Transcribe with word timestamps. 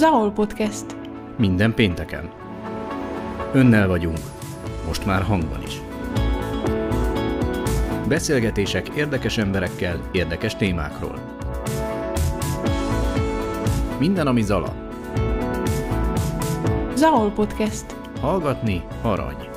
Zahol 0.00 0.32
Podcast. 0.32 0.96
Minden 1.38 1.74
pénteken. 1.74 2.30
Önnel 3.52 3.88
vagyunk. 3.88 4.18
Most 4.86 5.06
már 5.06 5.22
hangban 5.22 5.62
is. 5.62 5.80
Beszélgetések 8.08 8.88
érdekes 8.88 9.38
emberekkel, 9.38 10.08
érdekes 10.12 10.56
témákról. 10.56 11.38
Minden, 13.98 14.26
ami 14.26 14.42
Zala. 14.42 14.74
Zahol 16.94 17.30
Podcast. 17.30 17.96
Hallgatni 18.20 18.82
arany. 19.02 19.48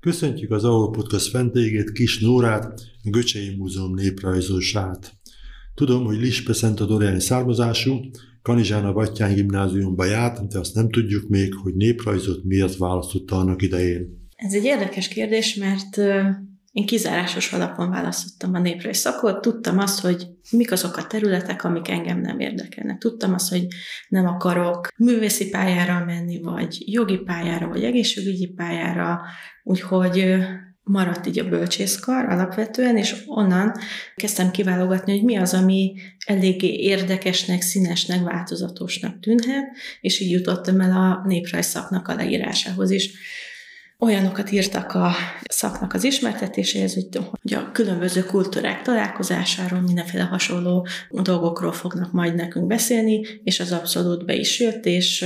Köszöntjük 0.00 0.50
az 0.50 0.64
AOL 0.64 0.90
Podcast 0.90 1.32
vendégét, 1.32 1.92
Kis 1.92 2.20
Nórát, 2.20 2.80
a 3.02 3.08
Göcsei 3.10 3.56
Múzeum 3.56 3.94
néprajzosát. 3.94 5.17
Tudom, 5.78 6.04
hogy 6.04 6.16
Lispe 6.16 6.52
Szent 6.52 6.80
Adorjáni 6.80 7.20
származású, 7.20 8.00
Kanizsán 8.42 8.84
a 8.84 8.92
Battyán 8.92 9.34
gimnáziumba 9.34 10.04
járt, 10.04 10.48
de 10.48 10.58
azt 10.58 10.74
nem 10.74 10.90
tudjuk 10.90 11.28
még, 11.28 11.54
hogy 11.54 11.74
néprajzot 11.74 12.44
miért 12.44 12.76
választotta 12.76 13.36
annak 13.36 13.62
idején. 13.62 14.28
Ez 14.36 14.54
egy 14.54 14.64
érdekes 14.64 15.08
kérdés, 15.08 15.54
mert 15.54 15.96
én 16.72 16.86
kizárásos 16.86 17.52
alapon 17.52 17.90
választottam 17.90 18.54
a 18.54 18.60
néprajz 18.60 18.96
szakot. 18.96 19.40
Tudtam 19.40 19.78
azt, 19.78 20.00
hogy 20.00 20.26
mik 20.50 20.72
azok 20.72 20.96
a 20.96 21.06
területek, 21.06 21.64
amik 21.64 21.88
engem 21.88 22.20
nem 22.20 22.40
érdekelnek. 22.40 22.98
Tudtam 22.98 23.34
azt, 23.34 23.50
hogy 23.50 23.66
nem 24.08 24.26
akarok 24.26 24.88
művészi 24.96 25.48
pályára 25.48 26.04
menni, 26.04 26.40
vagy 26.40 26.82
jogi 26.86 27.18
pályára, 27.18 27.68
vagy 27.68 27.84
egészségügyi 27.84 28.46
pályára, 28.46 29.20
úgyhogy 29.62 30.36
maradt 30.88 31.26
így 31.26 31.38
a 31.38 31.48
bölcsészkar 31.48 32.24
alapvetően, 32.24 32.96
és 32.96 33.14
onnan 33.26 33.72
kezdtem 34.16 34.50
kiválogatni, 34.50 35.12
hogy 35.12 35.24
mi 35.24 35.36
az, 35.36 35.54
ami 35.54 35.94
eléggé 36.26 36.74
érdekesnek, 36.74 37.62
színesnek, 37.62 38.22
változatosnak 38.22 39.20
tűnhet, 39.20 39.64
és 40.00 40.20
így 40.20 40.30
jutottam 40.30 40.80
el 40.80 40.92
a 40.92 41.26
néprajz 41.26 41.66
szaknak 41.66 42.08
a 42.08 42.14
leírásához 42.14 42.90
is 42.90 43.10
olyanokat 43.98 44.50
írtak 44.50 44.92
a 44.92 45.10
szaknak 45.48 45.92
az 45.92 46.04
ismertetéséhez, 46.04 46.94
hogy 46.94 47.52
a 47.52 47.70
különböző 47.72 48.24
kultúrák 48.24 48.82
találkozásáról, 48.82 49.80
mindenféle 49.80 50.22
hasonló 50.22 50.86
dolgokról 51.10 51.72
fognak 51.72 52.12
majd 52.12 52.34
nekünk 52.34 52.66
beszélni, 52.66 53.20
és 53.44 53.60
az 53.60 53.72
abszolút 53.72 54.24
be 54.24 54.34
is 54.34 54.60
jött, 54.60 54.84
és, 54.84 55.24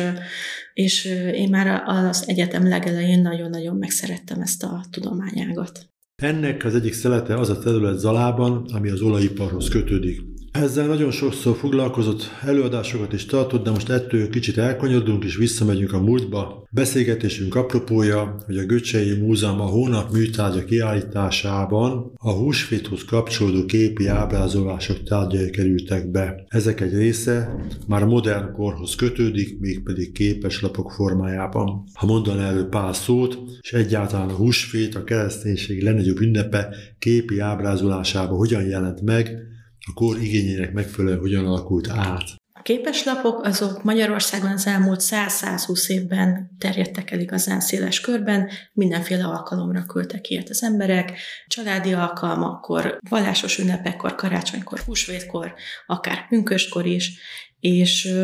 és 0.74 1.04
én 1.32 1.48
már 1.48 1.82
az 1.86 2.24
egyetem 2.28 2.68
legelején 2.68 3.22
nagyon-nagyon 3.22 3.76
megszerettem 3.76 4.40
ezt 4.40 4.62
a 4.62 4.84
tudományágat. 4.90 5.90
Ennek 6.22 6.64
az 6.64 6.74
egyik 6.74 6.92
szelete 6.92 7.38
az 7.38 7.48
a 7.48 7.58
terület 7.58 7.98
Zalában, 7.98 8.66
ami 8.72 8.90
az 8.90 9.00
olajiparhoz 9.00 9.68
kötődik. 9.68 10.31
Ezzel 10.52 10.86
nagyon 10.86 11.10
sokszor 11.10 11.56
foglalkozott, 11.56 12.30
előadásokat 12.42 13.12
is 13.12 13.26
tartott, 13.26 13.64
de 13.64 13.70
most 13.70 13.88
ettől 13.88 14.28
kicsit 14.28 14.58
elkanyodunk 14.58 15.24
és 15.24 15.36
visszamegyünk 15.36 15.92
a 15.92 16.00
múltba. 16.00 16.66
Beszélgetésünk 16.70 17.54
apropója, 17.54 18.36
hogy 18.46 18.56
a 18.56 18.64
Göcsei 18.64 19.18
Múzeum 19.18 19.60
a 19.60 19.64
hónap 19.64 20.12
műtárgya 20.12 20.64
kiállításában 20.64 22.12
a 22.14 22.30
húsvéthoz 22.32 23.04
kapcsolódó 23.04 23.64
képi 23.64 24.06
ábrázolások 24.06 25.02
tárgyai 25.02 25.50
kerültek 25.50 26.10
be. 26.10 26.44
Ezek 26.48 26.80
egy 26.80 26.94
része 26.94 27.54
már 27.86 28.04
modern 28.04 28.52
korhoz 28.52 28.94
kötődik, 28.94 29.58
mégpedig 29.60 30.12
képeslapok 30.12 30.90
formájában. 30.90 31.84
Ha 31.94 32.06
mondaná 32.06 32.48
elő 32.48 32.64
pár 32.64 32.96
szót, 32.96 33.38
és 33.60 33.72
egyáltalán 33.72 34.28
a 34.28 34.34
húsvét, 34.34 34.94
a 34.94 35.04
kereszténység 35.04 35.82
legnagyobb 35.82 36.20
ünnepe 36.20 36.74
képi 36.98 37.38
ábrázolásában 37.38 38.36
hogyan 38.36 38.62
jelent 38.62 39.00
meg, 39.00 39.50
a 39.86 39.92
kor 39.94 40.22
igényének 40.22 40.72
megfelelően 40.72 41.20
hogyan 41.20 41.46
alakult 41.46 41.88
át. 41.88 42.40
A 42.62 42.62
képeslapok 42.62 43.44
azok 43.44 43.82
Magyarországon 43.82 44.50
az 44.50 44.66
elmúlt 44.66 45.02
100-120 45.02 45.88
évben 45.88 46.56
terjedtek 46.58 47.10
el 47.10 47.20
igazán 47.20 47.60
széles 47.60 48.00
körben, 48.00 48.50
mindenféle 48.72 49.24
alkalomra 49.24 49.84
küldtek 49.86 50.28
ilyet 50.28 50.48
az 50.48 50.62
emberek, 50.62 51.18
családi 51.46 51.92
alkalmakkor, 51.92 52.98
vallásos 53.08 53.58
ünnepekkor, 53.58 54.14
karácsonykor, 54.14 54.78
húsvétkor, 54.78 55.54
akár 55.86 56.28
pünköskor 56.28 56.86
is, 56.86 57.18
és 57.62 58.14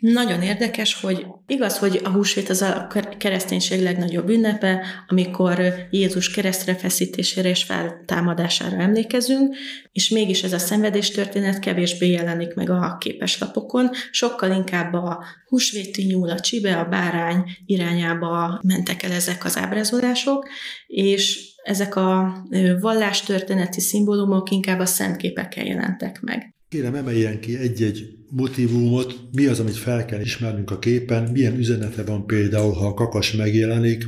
nagyon 0.00 0.42
érdekes, 0.42 1.00
hogy 1.00 1.26
igaz, 1.46 1.78
hogy 1.78 2.00
a 2.04 2.08
húsvét 2.08 2.48
az 2.48 2.62
a 2.62 2.86
kereszténység 3.18 3.82
legnagyobb 3.82 4.28
ünnepe, 4.28 4.86
amikor 5.08 5.74
Jézus 5.90 6.30
keresztre 6.30 6.74
feszítésére 6.74 7.48
és 7.48 7.62
feltámadására 7.62 8.76
emlékezünk, 8.76 9.56
és 9.92 10.08
mégis 10.08 10.42
ez 10.42 10.52
a 10.52 10.58
szenvedés 10.58 11.10
történet 11.10 11.58
kevésbé 11.58 12.10
jelenik 12.10 12.54
meg 12.54 12.70
a 12.70 12.96
képeslapokon, 13.00 13.90
sokkal 14.10 14.50
inkább 14.50 14.92
a 14.92 15.24
húsvéti 15.48 16.04
nyúl, 16.04 16.30
a 16.30 16.40
csibe, 16.40 16.78
a 16.78 16.88
bárány 16.88 17.44
irányába 17.66 18.60
mentek 18.62 19.02
el 19.02 19.12
ezek 19.12 19.44
az 19.44 19.56
ábrázolások, 19.56 20.48
és 20.86 21.54
ezek 21.62 21.96
a 21.96 22.36
vallástörténeti 22.80 23.80
szimbólumok 23.80 24.50
inkább 24.50 24.78
a 24.78 24.86
szentképekkel 24.86 25.64
jelentek 25.64 26.20
meg. 26.20 26.55
Kérem, 26.68 26.94
emeljen 26.94 27.40
ki 27.40 27.56
egy-egy 27.58 28.16
motivumot, 28.30 29.14
mi 29.32 29.46
az, 29.46 29.60
amit 29.60 29.76
fel 29.76 30.04
kell 30.04 30.20
ismernünk 30.20 30.70
a 30.70 30.78
képen, 30.78 31.30
milyen 31.30 31.56
üzenete 31.56 32.04
van 32.04 32.26
például, 32.26 32.72
ha 32.72 32.86
a 32.86 32.94
kakas 32.94 33.32
megjelenik, 33.32 34.04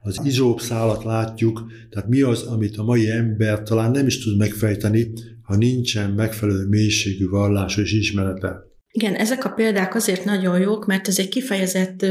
az 0.00 0.20
izsóp 0.24 0.60
szálat 0.60 1.04
látjuk, 1.04 1.72
tehát 1.90 2.08
mi 2.08 2.20
az, 2.20 2.42
amit 2.42 2.76
a 2.76 2.82
mai 2.82 3.10
ember 3.10 3.62
talán 3.62 3.90
nem 3.90 4.06
is 4.06 4.22
tud 4.22 4.38
megfejteni, 4.38 5.12
ha 5.42 5.56
nincsen 5.56 6.10
megfelelő 6.10 6.66
mélységű 6.68 7.28
vallás 7.28 7.76
és 7.76 7.92
ismerete. 7.92 8.56
Igen, 8.90 9.14
ezek 9.14 9.44
a 9.44 9.50
példák 9.50 9.94
azért 9.94 10.24
nagyon 10.24 10.60
jók, 10.60 10.86
mert 10.86 11.08
ez 11.08 11.18
egy 11.18 11.28
kifejezett 11.28 12.06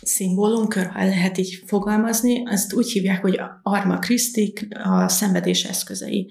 szimbólumkör, 0.00 0.86
ha 0.86 1.04
lehet 1.04 1.38
így 1.38 1.62
fogalmazni, 1.66 2.42
ezt 2.50 2.74
úgy 2.74 2.90
hívják, 2.90 3.20
hogy 3.20 3.40
Arma 3.62 3.98
Krisztik, 3.98 4.68
a 4.84 5.08
szenvedés 5.08 5.64
eszközei 5.64 6.30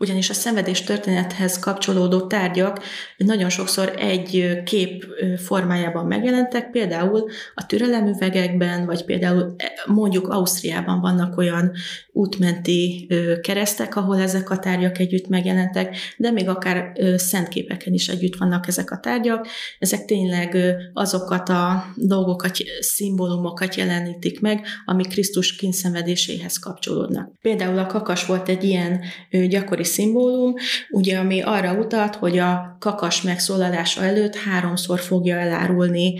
ugyanis 0.00 0.30
a 0.30 0.34
szenvedés 0.34 0.82
történethez 0.82 1.58
kapcsolódó 1.58 2.26
tárgyak 2.26 2.82
nagyon 3.16 3.48
sokszor 3.48 3.94
egy 3.98 4.60
kép 4.64 5.04
formájában 5.36 6.06
megjelentek, 6.06 6.70
például 6.70 7.30
a 7.54 7.66
türelemüvegekben, 7.66 8.86
vagy 8.86 9.04
például 9.04 9.54
e, 9.56 9.72
mondjuk 9.86 10.28
Ausztriában 10.28 11.00
vannak 11.00 11.36
olyan 11.36 11.72
útmenti 12.12 13.08
keresztek, 13.40 13.96
ahol 13.96 14.18
ezek 14.18 14.50
a 14.50 14.58
tárgyak 14.58 14.98
együtt 14.98 15.28
megjelentek, 15.28 15.96
de 16.16 16.30
még 16.30 16.48
akár 16.48 16.92
szentképeken 17.16 17.92
is 17.92 18.08
együtt 18.08 18.36
vannak 18.36 18.68
ezek 18.68 18.90
a 18.90 18.98
tárgyak. 18.98 19.46
Ezek 19.78 20.04
tényleg 20.04 20.56
azokat 20.92 21.48
a 21.48 21.84
dolgokat, 21.96 22.56
szimbólumokat 22.80 23.74
jelenítik 23.74 24.40
meg, 24.40 24.66
ami 24.84 25.02
Krisztus 25.02 25.56
kínszenvedéséhez 25.56 26.58
kapcsolódnak. 26.58 27.32
Például 27.40 27.78
a 27.78 27.86
kakas 27.86 28.26
volt 28.26 28.48
egy 28.48 28.64
ilyen 28.64 29.00
gyakori 29.48 29.84
szimbólum, 29.90 30.54
ugye, 30.90 31.18
ami 31.18 31.42
arra 31.42 31.72
utalt, 31.72 32.14
hogy 32.14 32.38
a 32.38 32.76
kakas 32.78 33.22
megszólalása 33.22 34.02
előtt 34.02 34.36
háromszor 34.36 35.00
fogja 35.00 35.36
elárulni 35.36 36.18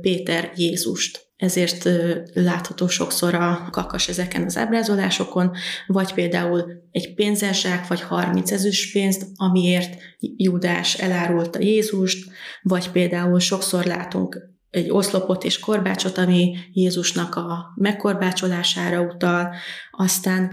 Péter 0.00 0.52
Jézust. 0.56 1.26
Ezért 1.36 1.88
látható 2.34 2.88
sokszor 2.88 3.34
a 3.34 3.68
kakas 3.70 4.08
ezeken 4.08 4.44
az 4.44 4.56
ábrázolásokon, 4.56 5.50
vagy 5.86 6.14
például 6.14 6.64
egy 6.90 7.14
pénzesák, 7.14 7.86
vagy 7.86 8.00
30 8.00 8.50
ezüst 8.50 8.92
pénzt, 8.92 9.26
amiért 9.36 9.96
Júdás 10.18 10.94
elárulta 10.94 11.60
Jézust, 11.60 12.30
vagy 12.62 12.90
például 12.90 13.40
sokszor 13.40 13.84
látunk 13.84 14.57
egy 14.70 14.90
oszlopot 14.90 15.44
és 15.44 15.58
korbácsot, 15.58 16.18
ami 16.18 16.54
Jézusnak 16.72 17.34
a 17.34 17.72
megkorbácsolására 17.76 19.00
utal, 19.00 19.54
aztán 19.90 20.50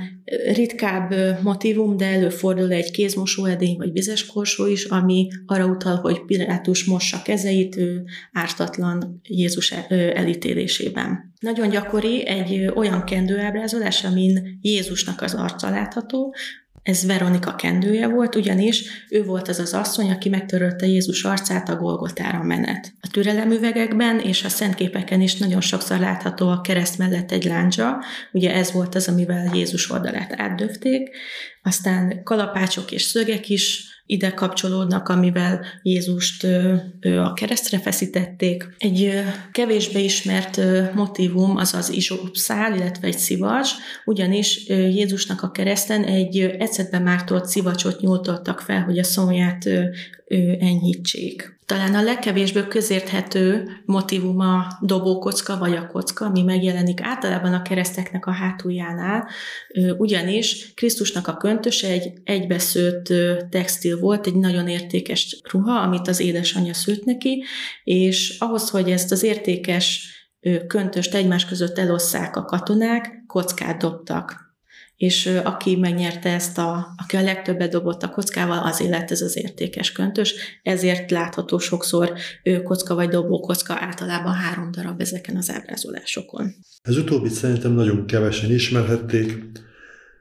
ritkább 0.53 1.13
motivum, 1.41 1.97
de 1.97 2.05
előfordul 2.05 2.71
egy 2.71 2.91
kézmosó 2.91 3.45
edény 3.45 3.77
vagy 3.77 3.91
vizes 3.91 4.25
korsó 4.25 4.65
is, 4.65 4.85
ami 4.85 5.27
arra 5.45 5.65
utal, 5.65 5.95
hogy 5.95 6.25
Pilátus 6.25 6.83
mossa 6.83 7.21
kezeit 7.21 7.77
ő 7.77 8.03
ártatlan 8.31 9.19
Jézus 9.23 9.71
elítélésében. 9.89 11.33
Nagyon 11.39 11.69
gyakori 11.69 12.27
egy 12.27 12.71
olyan 12.75 13.03
kendőábrázolás, 13.03 14.03
amin 14.03 14.59
Jézusnak 14.61 15.21
az 15.21 15.33
arca 15.33 15.69
látható, 15.69 16.35
ez 16.85 17.05
Veronika 17.05 17.55
kendője 17.55 18.07
volt, 18.07 18.35
ugyanis 18.35 18.83
ő 19.09 19.23
volt 19.23 19.47
az 19.47 19.59
az 19.59 19.73
asszony, 19.73 20.11
aki 20.11 20.29
megtörölte 20.29 20.85
Jézus 20.85 21.23
arcát 21.23 21.69
a 21.69 21.75
Golgotára 21.75 22.43
menet. 22.43 22.93
A 23.01 23.07
türelemüvegekben 23.11 24.19
és 24.19 24.43
a 24.43 24.49
szentképeken 24.49 25.21
is 25.21 25.35
nagyon 25.35 25.61
sokszor 25.61 25.99
látható 25.99 26.49
a 26.49 26.61
kereszt 26.61 26.97
mellett 26.97 27.31
egy 27.31 27.43
láncsa, 27.43 28.03
ugye 28.31 28.53
ez 28.53 28.71
volt 28.71 28.95
az, 28.95 29.07
amivel 29.07 29.55
Jézus 29.55 29.91
oldalát 29.91 30.33
átdöfték, 30.37 31.09
aztán 31.63 32.23
kalapácsok 32.23 32.91
és 32.91 33.01
szögek 33.01 33.49
is 33.49 33.94
ide 34.05 34.33
kapcsolódnak, 34.33 35.09
amivel 35.09 35.65
Jézust 35.81 36.43
a 37.01 37.33
keresztre 37.33 37.79
feszítették. 37.79 38.75
Egy 38.77 39.23
kevésbé 39.51 40.03
ismert 40.03 40.61
motivum 40.93 41.57
az 41.57 41.73
az 41.73 41.89
izsópszál, 41.89 42.75
illetve 42.75 43.07
egy 43.07 43.17
szivacs, 43.17 43.69
ugyanis 44.05 44.67
Jézusnak 44.67 45.41
a 45.41 45.51
kereszten 45.51 46.03
egy 46.03 46.39
ecetbe 46.39 46.99
mártott 46.99 47.45
szivacsot 47.45 47.99
nyújtottak 47.99 48.59
fel, 48.59 48.81
hogy 48.81 48.99
a 48.99 49.03
szomját 49.03 49.69
enyhítsék. 50.59 51.54
Talán 51.65 51.95
a 51.95 52.01
legkevésbé 52.01 52.67
közérthető 52.67 53.69
motivum 53.85 54.39
a 54.39 54.77
dobókocka 54.81 55.57
vagy 55.57 55.75
a 55.75 55.87
kocka, 55.87 56.25
ami 56.25 56.41
megjelenik 56.41 57.01
általában 57.01 57.53
a 57.53 57.61
kereszteknek 57.61 58.25
a 58.25 58.31
hátuljánál, 58.31 59.27
ugyanis 59.97 60.73
Krisztusnak 60.73 61.27
a 61.27 61.37
köntöse 61.37 61.87
egy 61.87 62.13
egybeszőtt 62.23 63.13
textil 63.49 63.99
volt, 63.99 64.27
egy 64.27 64.35
nagyon 64.35 64.67
értékes 64.67 65.41
ruha, 65.51 65.79
amit 65.79 66.07
az 66.07 66.19
édesanyja 66.19 66.73
szült 66.73 67.05
neki, 67.05 67.43
és 67.83 68.39
ahhoz, 68.39 68.69
hogy 68.69 68.91
ezt 68.91 69.11
az 69.11 69.23
értékes 69.23 70.09
köntöst 70.67 71.13
egymás 71.13 71.45
között 71.45 71.77
elosszák 71.77 72.35
a 72.35 72.45
katonák, 72.45 73.23
kockát 73.27 73.77
dobtak 73.77 74.44
és 74.97 75.39
aki 75.43 75.75
megnyerte 75.75 76.29
ezt, 76.29 76.57
a, 76.57 76.87
aki 76.97 77.15
a 77.15 77.21
legtöbbet 77.21 77.71
dobott 77.71 78.03
a 78.03 78.09
kockával, 78.09 78.63
azért 78.63 78.89
lett 78.89 79.11
ez 79.11 79.21
az 79.21 79.37
értékes 79.37 79.91
köntös, 79.91 80.33
ezért 80.63 81.11
látható 81.11 81.57
sokszor 81.57 82.13
kocka 82.63 82.95
vagy 82.95 83.09
dobókocka, 83.09 83.75
általában 83.79 84.33
három 84.33 84.71
darab 84.71 85.01
ezeken 85.01 85.35
az 85.35 85.51
ábrázolásokon. 85.51 86.55
Ez 86.81 86.97
utóbbit 86.97 87.31
szerintem 87.31 87.71
nagyon 87.71 88.05
kevesen 88.05 88.51
ismerhették, 88.51 89.43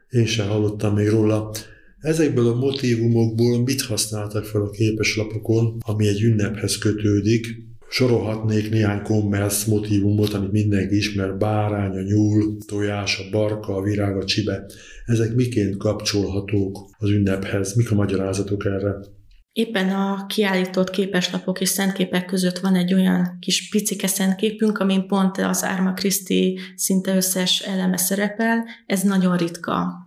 én 0.09 0.25
sem 0.25 0.47
hallottam 0.47 0.93
még 0.93 1.09
róla. 1.09 1.51
Ezekből 1.99 2.47
a 2.47 2.55
motivumokból 2.55 3.63
mit 3.63 3.81
használtak 3.81 4.45
fel 4.45 4.61
a 4.61 4.69
képeslapokon, 4.69 5.77
ami 5.79 6.07
egy 6.07 6.21
ünnephez 6.21 6.77
kötődik, 6.77 7.47
Sorolhatnék 7.89 8.69
néhány 8.69 9.01
commerce 9.01 9.71
motivumot, 9.71 10.33
amit 10.33 10.51
mindenki 10.51 10.95
ismer, 10.95 11.37
bárány, 11.37 11.97
a 11.97 12.01
nyúl, 12.01 12.57
tojás, 12.65 13.19
a 13.19 13.29
barka, 13.31 13.75
a 13.75 13.81
virág, 13.81 14.17
a 14.17 14.23
csibe. 14.23 14.65
Ezek 15.05 15.33
miként 15.35 15.77
kapcsolhatók 15.77 16.77
az 16.97 17.09
ünnephez? 17.09 17.75
Mik 17.75 17.91
a 17.91 17.95
magyarázatok 17.95 18.65
erre? 18.65 18.95
Éppen 19.51 19.89
a 19.89 20.25
kiállított 20.25 20.89
képeslapok 20.89 21.61
és 21.61 21.69
szentképek 21.69 22.25
között 22.25 22.59
van 22.59 22.75
egy 22.75 22.93
olyan 22.93 23.37
kis 23.39 23.69
picike 23.69 24.07
szentképünk, 24.07 24.77
amin 24.77 25.07
pont 25.07 25.37
az 25.37 25.63
Árma 25.63 25.93
Kriszti 25.93 26.59
szinte 26.75 27.15
összes 27.15 27.59
eleme 27.59 27.97
szerepel. 27.97 28.65
Ez 28.85 29.01
nagyon 29.01 29.37
ritka 29.37 30.04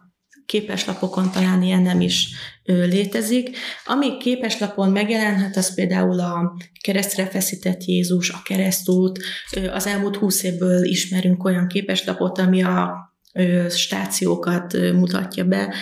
képeslapokon 0.49 1.31
talán 1.31 1.63
ilyen 1.63 1.83
nem 1.83 2.01
is 2.01 2.29
létezik. 2.65 3.57
Ami 3.85 4.17
képeslapon 4.17 4.91
megjelenhet, 4.91 5.57
az 5.57 5.75
például 5.75 6.21
a 6.21 6.57
keresztre 6.81 7.27
feszített 7.27 7.85
Jézus, 7.85 8.31
a 8.31 8.41
keresztút. 8.45 9.19
Az 9.73 9.87
elmúlt 9.87 10.17
húsz 10.17 10.43
évből 10.43 10.85
ismerünk 10.85 11.45
olyan 11.45 11.67
képeslapot, 11.67 12.39
ami 12.39 12.63
a 12.63 13.07
stációkat 13.71 14.73
mutatja 14.93 15.45
be. 15.45 15.75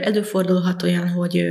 Előfordulhat 0.00 0.82
olyan, 0.82 1.08
hogy 1.08 1.44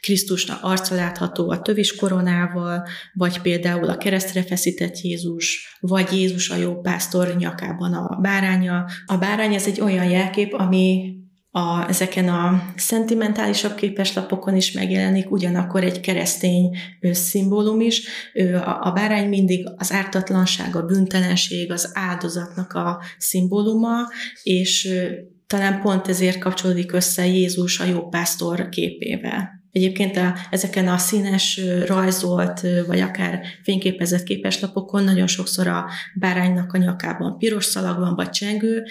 Krisztusnak 0.00 0.58
arca 0.62 0.94
látható 0.94 1.50
a 1.50 1.62
tövis 1.62 1.94
koronával, 1.94 2.86
vagy 3.12 3.40
például 3.40 3.88
a 3.88 3.96
keresztre 3.96 4.42
feszített 4.42 5.00
Jézus, 5.00 5.76
vagy 5.80 6.12
Jézus 6.12 6.50
a 6.50 6.56
jó 6.56 6.80
pásztor 6.80 7.36
nyakában 7.36 7.92
a 7.92 8.18
báránya. 8.20 8.84
A 9.06 9.16
bárány 9.16 9.54
ez 9.54 9.66
egy 9.66 9.80
olyan 9.80 10.10
jelkép, 10.10 10.52
ami 10.52 11.18
a, 11.50 11.88
ezeken 11.88 12.28
a 12.28 12.72
szentimentálisabb 12.76 13.74
képeslapokon 13.74 14.56
is 14.56 14.72
megjelenik, 14.72 15.30
ugyanakkor 15.30 15.84
egy 15.84 16.00
keresztény 16.00 16.76
ő, 17.00 17.12
szimbólum 17.12 17.80
is. 17.80 18.02
Ő, 18.34 18.56
a, 18.56 18.78
a 18.82 18.92
bárány 18.92 19.28
mindig 19.28 19.68
az 19.76 19.92
ártatlanság, 19.92 20.76
a 20.76 20.82
büntelenség, 20.82 21.72
az 21.72 21.90
áldozatnak 21.94 22.72
a 22.72 23.02
szimbóluma, 23.18 24.08
és 24.42 24.88
talán 25.46 25.80
pont 25.80 26.08
ezért 26.08 26.38
kapcsolódik 26.38 26.92
össze 26.92 27.26
Jézus 27.26 27.80
a 27.80 27.84
jó 27.84 28.08
pásztor 28.08 28.68
képével. 28.68 29.58
Egyébként 29.72 30.16
a, 30.16 30.34
ezeken 30.50 30.88
a 30.88 30.98
színes, 30.98 31.60
rajzolt, 31.86 32.60
vagy 32.86 33.00
akár 33.00 33.40
fényképezett 33.62 34.22
képeslapokon 34.22 35.04
nagyon 35.04 35.26
sokszor 35.26 35.66
a 35.66 35.86
báránynak 36.14 36.72
a 36.72 36.78
nyakában 36.78 37.38
piros 37.38 37.64
szalag 37.64 37.98
van, 37.98 38.14
vagy 38.14 38.30
csengő, 38.30 38.84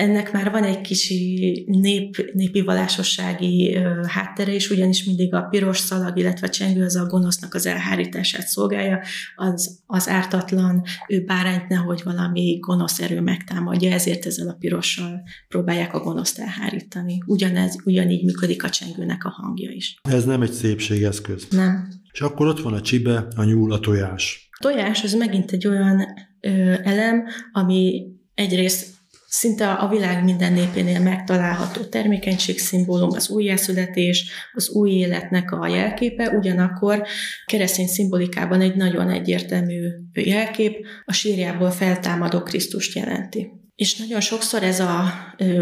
ennek 0.00 0.32
már 0.32 0.50
van 0.50 0.64
egy 0.64 0.80
kicsi 0.80 1.64
nép, 1.66 2.30
népi 2.32 2.60
vallásossági 2.60 3.78
háttere 4.06 4.54
is, 4.54 4.70
ugyanis 4.70 5.04
mindig 5.04 5.34
a 5.34 5.40
piros 5.42 5.78
szalag, 5.78 6.18
illetve 6.18 6.48
csengő 6.48 6.84
az 6.84 6.96
a 6.96 7.06
gonosznak 7.06 7.54
az 7.54 7.66
elhárítását 7.66 8.46
szolgálja, 8.46 9.00
az, 9.36 9.80
az 9.86 10.08
ártatlan 10.08 10.82
ő 11.08 11.24
bárányt 11.24 11.68
nehogy 11.68 12.00
valami 12.04 12.58
gonosz 12.60 13.00
erő 13.00 13.20
megtámadja, 13.20 13.92
ezért 13.92 14.26
ezzel 14.26 14.48
a 14.48 14.56
pirossal 14.58 15.22
próbálják 15.48 15.94
a 15.94 16.00
gonoszt 16.00 16.38
elhárítani. 16.38 17.22
Ugyanez, 17.26 17.76
ugyanígy 17.84 18.24
működik 18.24 18.64
a 18.64 18.68
csengőnek 18.68 19.24
a 19.24 19.28
hangja 19.28 19.70
is. 19.70 20.00
Ez 20.08 20.24
nem 20.24 20.42
egy 20.42 20.52
szépségeszköz. 20.52 21.46
Nem. 21.50 21.88
És 22.12 22.20
akkor 22.20 22.46
ott 22.46 22.60
van 22.60 22.72
a 22.72 22.80
csibe, 22.80 23.26
a 23.36 23.44
nyúl, 23.44 23.72
a 23.72 23.80
tojás. 23.80 24.48
A 24.50 24.62
tojás 24.62 25.04
az 25.04 25.14
megint 25.14 25.52
egy 25.52 25.66
olyan 25.66 26.04
ö, 26.40 26.74
elem, 26.82 27.24
ami 27.52 28.06
egyrészt 28.34 28.98
Szinte 29.32 29.72
a 29.72 29.88
világ 29.88 30.24
minden 30.24 30.52
népénél 30.52 31.00
megtalálható 31.00 31.82
termékenység-szimbólum, 31.82 33.10
az 33.12 33.28
újjászületés, 33.28 34.30
az 34.52 34.68
új 34.70 34.90
életnek 34.90 35.52
a 35.52 35.66
jelképe, 35.66 36.30
ugyanakkor 36.30 37.02
keresztény 37.46 37.86
szimbolikában 37.86 38.60
egy 38.60 38.74
nagyon 38.74 39.10
egyértelmű 39.10 39.88
jelkép, 40.12 40.86
a 41.04 41.12
sírjából 41.12 41.70
feltámadó 41.70 42.42
Krisztust 42.42 42.96
jelenti. 42.96 43.50
És 43.74 43.96
nagyon 43.96 44.20
sokszor 44.20 44.62
ez 44.62 44.80
a 44.80 45.04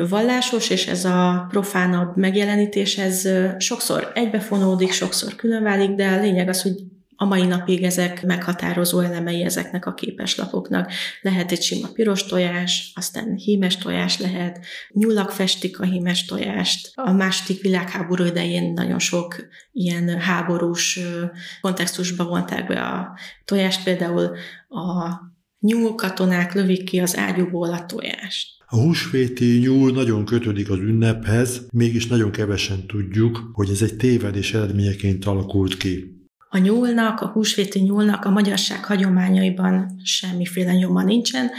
vallásos 0.08 0.70
és 0.70 0.86
ez 0.86 1.04
a 1.04 1.46
profánabb 1.48 2.16
megjelenítés, 2.16 2.98
ez 2.98 3.28
sokszor 3.58 4.12
egybefonódik, 4.14 4.92
sokszor 4.92 5.34
különválik, 5.34 5.90
de 5.90 6.08
a 6.08 6.20
lényeg 6.20 6.48
az, 6.48 6.62
hogy 6.62 6.74
a 7.20 7.24
mai 7.24 7.46
napig 7.46 7.82
ezek 7.82 8.22
meghatározó 8.26 9.00
elemei 9.00 9.42
ezeknek 9.42 9.86
a 9.86 9.94
képeslapoknak. 9.94 10.92
Lehet 11.22 11.52
egy 11.52 11.62
sima 11.62 11.88
piros 11.92 12.26
tojás, 12.26 12.92
aztán 12.94 13.34
hímes 13.34 13.76
tojás 13.76 14.18
lehet, 14.18 14.64
nyulak 14.92 15.30
festik 15.30 15.80
a 15.80 15.84
hímes 15.84 16.24
tojást. 16.24 16.92
A 16.94 17.12
második 17.12 17.62
világháború 17.62 18.24
idején 18.24 18.72
nagyon 18.72 18.98
sok 18.98 19.36
ilyen 19.72 20.18
háborús 20.18 21.00
kontextusba 21.60 22.24
vonták 22.24 22.66
be 22.66 22.80
a 22.80 23.18
tojást, 23.44 23.84
például 23.84 24.36
a 24.68 25.16
nyúl 25.60 25.94
katonák 25.94 26.54
lövik 26.54 26.84
ki 26.84 27.00
az 27.00 27.16
ágyúból 27.16 27.72
a 27.72 27.86
tojást. 27.86 28.48
A 28.66 28.76
húsvéti 28.76 29.58
nyúl 29.58 29.92
nagyon 29.92 30.24
kötődik 30.24 30.70
az 30.70 30.78
ünnephez, 30.78 31.66
mégis 31.72 32.06
nagyon 32.06 32.30
kevesen 32.30 32.86
tudjuk, 32.86 33.50
hogy 33.52 33.70
ez 33.70 33.82
egy 33.82 33.96
tévedés 33.96 34.54
eredményeként 34.54 35.24
alakult 35.24 35.76
ki 35.76 36.17
a 36.50 36.58
nyúlnak, 36.58 37.20
a 37.20 37.26
húsvéti 37.26 37.80
nyúlnak 37.80 38.24
a 38.24 38.30
magyarság 38.30 38.84
hagyományaiban 38.84 40.00
semmiféle 40.04 40.72
nyoma 40.72 41.02
nincsen. 41.02 41.50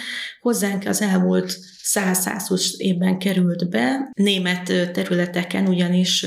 Hozzánk 0.41 0.86
az 0.86 1.01
elmúlt 1.01 1.58
100-120 1.93 2.72
évben 2.77 3.19
került 3.19 3.69
be. 3.69 4.12
Német 4.13 4.91
területeken 4.91 5.67
ugyanis 5.67 6.25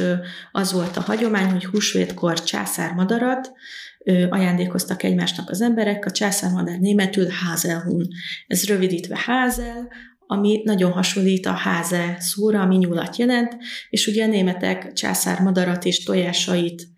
az 0.53 0.73
volt 0.73 0.97
a 0.97 1.01
hagyomány, 1.01 1.51
hogy 1.51 1.65
húsvétkor 1.65 2.43
császármadarat 2.43 3.53
ajándékoztak 4.29 5.03
egymásnak 5.03 5.51
az 5.51 5.61
emberek, 5.61 6.05
a 6.05 6.11
császármadár 6.11 6.79
németül 6.79 7.27
Házelhun. 7.29 8.09
Ez 8.47 8.67
rövidítve 8.67 9.21
Házel, 9.25 9.89
ami 10.27 10.61
nagyon 10.65 10.93
hasonlít 10.93 11.47
a 11.47 11.53
háze 11.53 12.17
szóra, 12.19 12.61
ami 12.61 12.77
nyulat 12.77 13.17
jelent, 13.17 13.57
és 13.91 14.07
ugye 14.07 14.25
a 14.25 14.29
németek 14.29 14.93
császármadarat 14.93 15.85
és 15.85 16.03
tojásait 16.03 16.89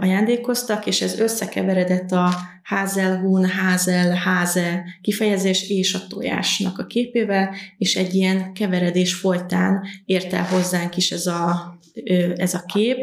ajándékoztak, 0.00 0.86
és 0.86 1.00
ez 1.00 1.18
összekeveredett 1.18 2.10
a 2.10 2.30
házelhún, 2.62 3.44
házel, 3.44 4.14
háze 4.14 4.84
kifejezés 5.02 5.68
és 5.68 5.94
a 5.94 6.06
tojásnak 6.08 6.78
a 6.78 6.86
képével, 6.86 7.54
és 7.78 7.94
egy 7.94 8.14
ilyen 8.14 8.52
keveredés 8.52 9.14
folytán 9.14 9.84
ért 10.04 10.32
el 10.32 10.44
hozzánk 10.44 10.96
is 10.96 11.10
ez 11.10 11.26
a, 11.26 11.78
ez 12.36 12.54
a 12.54 12.64
kép, 12.66 12.96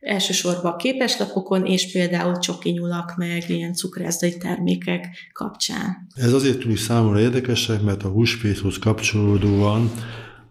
elsősorban 0.00 0.72
a 0.72 0.76
képeslapokon, 0.76 1.66
és 1.66 1.92
például 1.92 2.38
csoki 2.38 2.70
nyulak, 2.70 3.14
meg 3.16 3.50
ilyen 3.50 3.72
cukrászai 3.72 4.36
termékek 4.36 5.06
kapcsán. 5.32 6.06
Ez 6.14 6.32
azért 6.32 6.58
tűnik 6.58 6.78
számomra 6.78 7.20
érdekesek, 7.20 7.82
mert 7.82 8.02
a 8.02 8.08
húsvéthoz 8.08 8.78
kapcsolódóan 8.78 9.90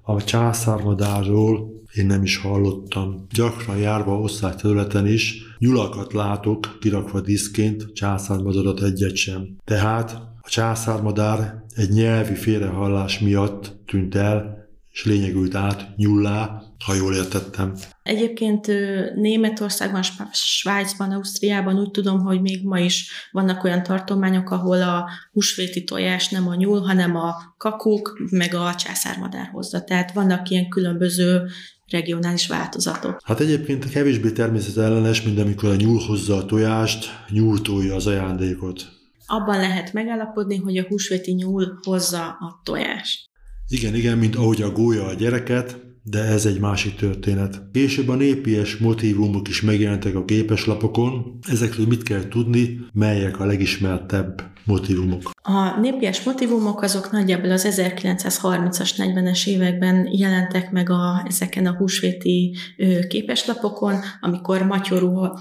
a 0.02 0.24
császármadáról 0.24 1.79
én 1.94 2.06
nem 2.06 2.24
is 2.24 2.38
hallottam. 2.38 3.26
Gyakran 3.34 3.78
járva 3.78 4.20
osztály 4.20 4.56
területen 4.56 5.08
is 5.08 5.42
nyulakat 5.58 6.14
látok 6.14 6.78
kirakva 6.82 7.22
diszként, 7.22 7.94
császármadarat 7.94 8.84
egyet 8.84 9.16
sem. 9.16 9.56
Tehát 9.64 10.12
a 10.42 10.50
császármadár 10.50 11.64
egy 11.76 11.90
nyelvi 11.90 12.36
félrehallás 12.36 13.20
miatt 13.20 13.78
tűnt 13.86 14.16
el, 14.16 14.58
és 14.92 15.06
lényegült 15.06 15.56
át 15.56 15.96
nyullá, 15.96 16.62
ha 16.86 16.94
jól 16.94 17.16
értettem. 17.16 17.74
Egyébként 18.04 18.68
Németországban, 19.16 20.02
Svájcban, 20.32 21.12
Ausztriában 21.12 21.80
úgy 21.80 21.92
tudom, 21.92 22.20
hogy 22.20 22.42
még 22.42 22.66
ma 22.66 22.80
is 22.80 23.10
vannak 23.32 23.64
olyan 23.64 23.84
tartományok, 23.84 24.52
ahol 24.52 24.82
a 24.82 25.10
húsvéti 25.32 25.84
tojás 25.84 26.30
nem 26.30 26.48
a 26.48 26.56
nyúl, 26.56 26.80
hanem 26.80 27.16
a 27.16 27.36
kakuk, 27.58 28.20
meg 28.30 28.54
a 28.54 28.76
császármadár 28.76 29.50
hozza. 29.52 29.84
Tehát 29.84 30.14
vannak 30.14 30.50
ilyen 30.50 30.70
különböző 30.70 31.48
regionális 31.92 32.48
változatok. 32.48 33.20
Hát 33.24 33.40
egyébként 33.40 33.90
kevésbé 33.90 34.32
természetellenes, 34.32 35.22
mint 35.22 35.40
amikor 35.40 35.70
a 35.70 35.76
nyúl 35.76 36.00
hozza 36.08 36.36
a 36.36 36.46
tojást, 36.46 37.26
nyúl 37.30 37.62
tolja 37.62 37.96
az 37.96 38.08
ajándékot. 38.08 38.88
Abban 39.26 39.60
lehet 39.60 39.94
megállapodni, 39.94 40.58
hogy 40.58 40.78
a 40.78 40.86
húsvéti 40.88 41.32
nyúl 41.32 41.80
hozza 41.82 42.26
a 42.28 42.62
tojást. 42.64 43.30
Igen, 43.68 43.96
igen, 43.96 44.18
mint 44.18 44.36
ahogy 44.36 44.62
a 44.62 44.72
gólya 44.72 45.06
a 45.06 45.14
gyereket, 45.14 45.78
de 46.10 46.20
ez 46.20 46.46
egy 46.46 46.60
másik 46.60 46.96
történet. 46.96 47.62
Később 47.74 48.10
a 48.10 48.16
népies 48.16 48.78
motívumok 48.78 49.48
is 49.48 49.62
megjelentek 49.62 50.16
a 50.16 50.26
képeslapokon. 50.26 51.40
Ezekről 51.48 51.88
mit 51.88 52.04
kell 52.04 52.28
tudni, 52.28 52.80
melyek 52.94 53.40
a 53.40 53.46
legismertebb 53.46 54.44
motívumok? 54.66 55.32
A 55.42 55.80
népies 55.80 56.24
motívumok 56.24 56.82
azok 56.82 57.12
nagyjából 57.12 57.52
az 57.52 57.68
1930-as, 57.70 58.92
40-es 58.98 59.48
években 59.48 60.08
jelentek 60.12 60.72
meg 60.72 60.90
a, 60.90 61.26
ezeken 61.28 61.66
a 61.66 61.76
húsvéti 61.76 62.56
ö, 62.78 63.00
képeslapokon, 63.08 63.96
amikor 64.22 64.64
matyó 64.64 64.98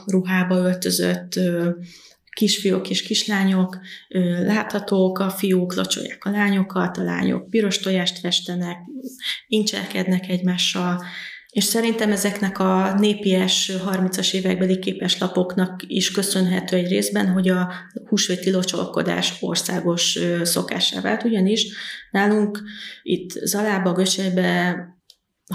ruhába 0.07 0.57
öltözött 0.57 1.41
kisfiúk 2.39 2.91
és 2.91 3.03
kislányok 3.03 3.79
láthatók, 4.47 5.19
a 5.19 5.31
fiúk 5.31 5.75
locsolják 5.75 6.25
a 6.25 6.31
lányokat, 6.31 6.97
a 6.97 7.03
lányok 7.03 7.51
piros 7.51 7.79
tojást 7.79 8.19
festenek, 8.19 8.77
incselkednek 9.47 10.29
egymással, 10.29 11.03
és 11.51 11.65
szerintem 11.65 12.13
ezeknek 12.13 12.59
a 12.59 12.95
népies 12.99 13.73
30-as 13.87 14.35
évekbeli 14.35 14.79
képeslapoknak 14.79 15.83
is 15.87 16.11
köszönhető 16.11 16.77
egy 16.77 16.89
részben, 16.89 17.29
hogy 17.33 17.49
a 17.49 17.73
húsvéti 18.09 18.51
locsolkodás 18.51 19.35
országos 19.41 20.19
szokásá 20.43 21.01
vált, 21.01 21.25
ugyanis 21.25 21.67
nálunk 22.11 22.63
itt 23.03 23.31
Zalába, 23.31 23.93
Göcsejbe, 23.93 24.77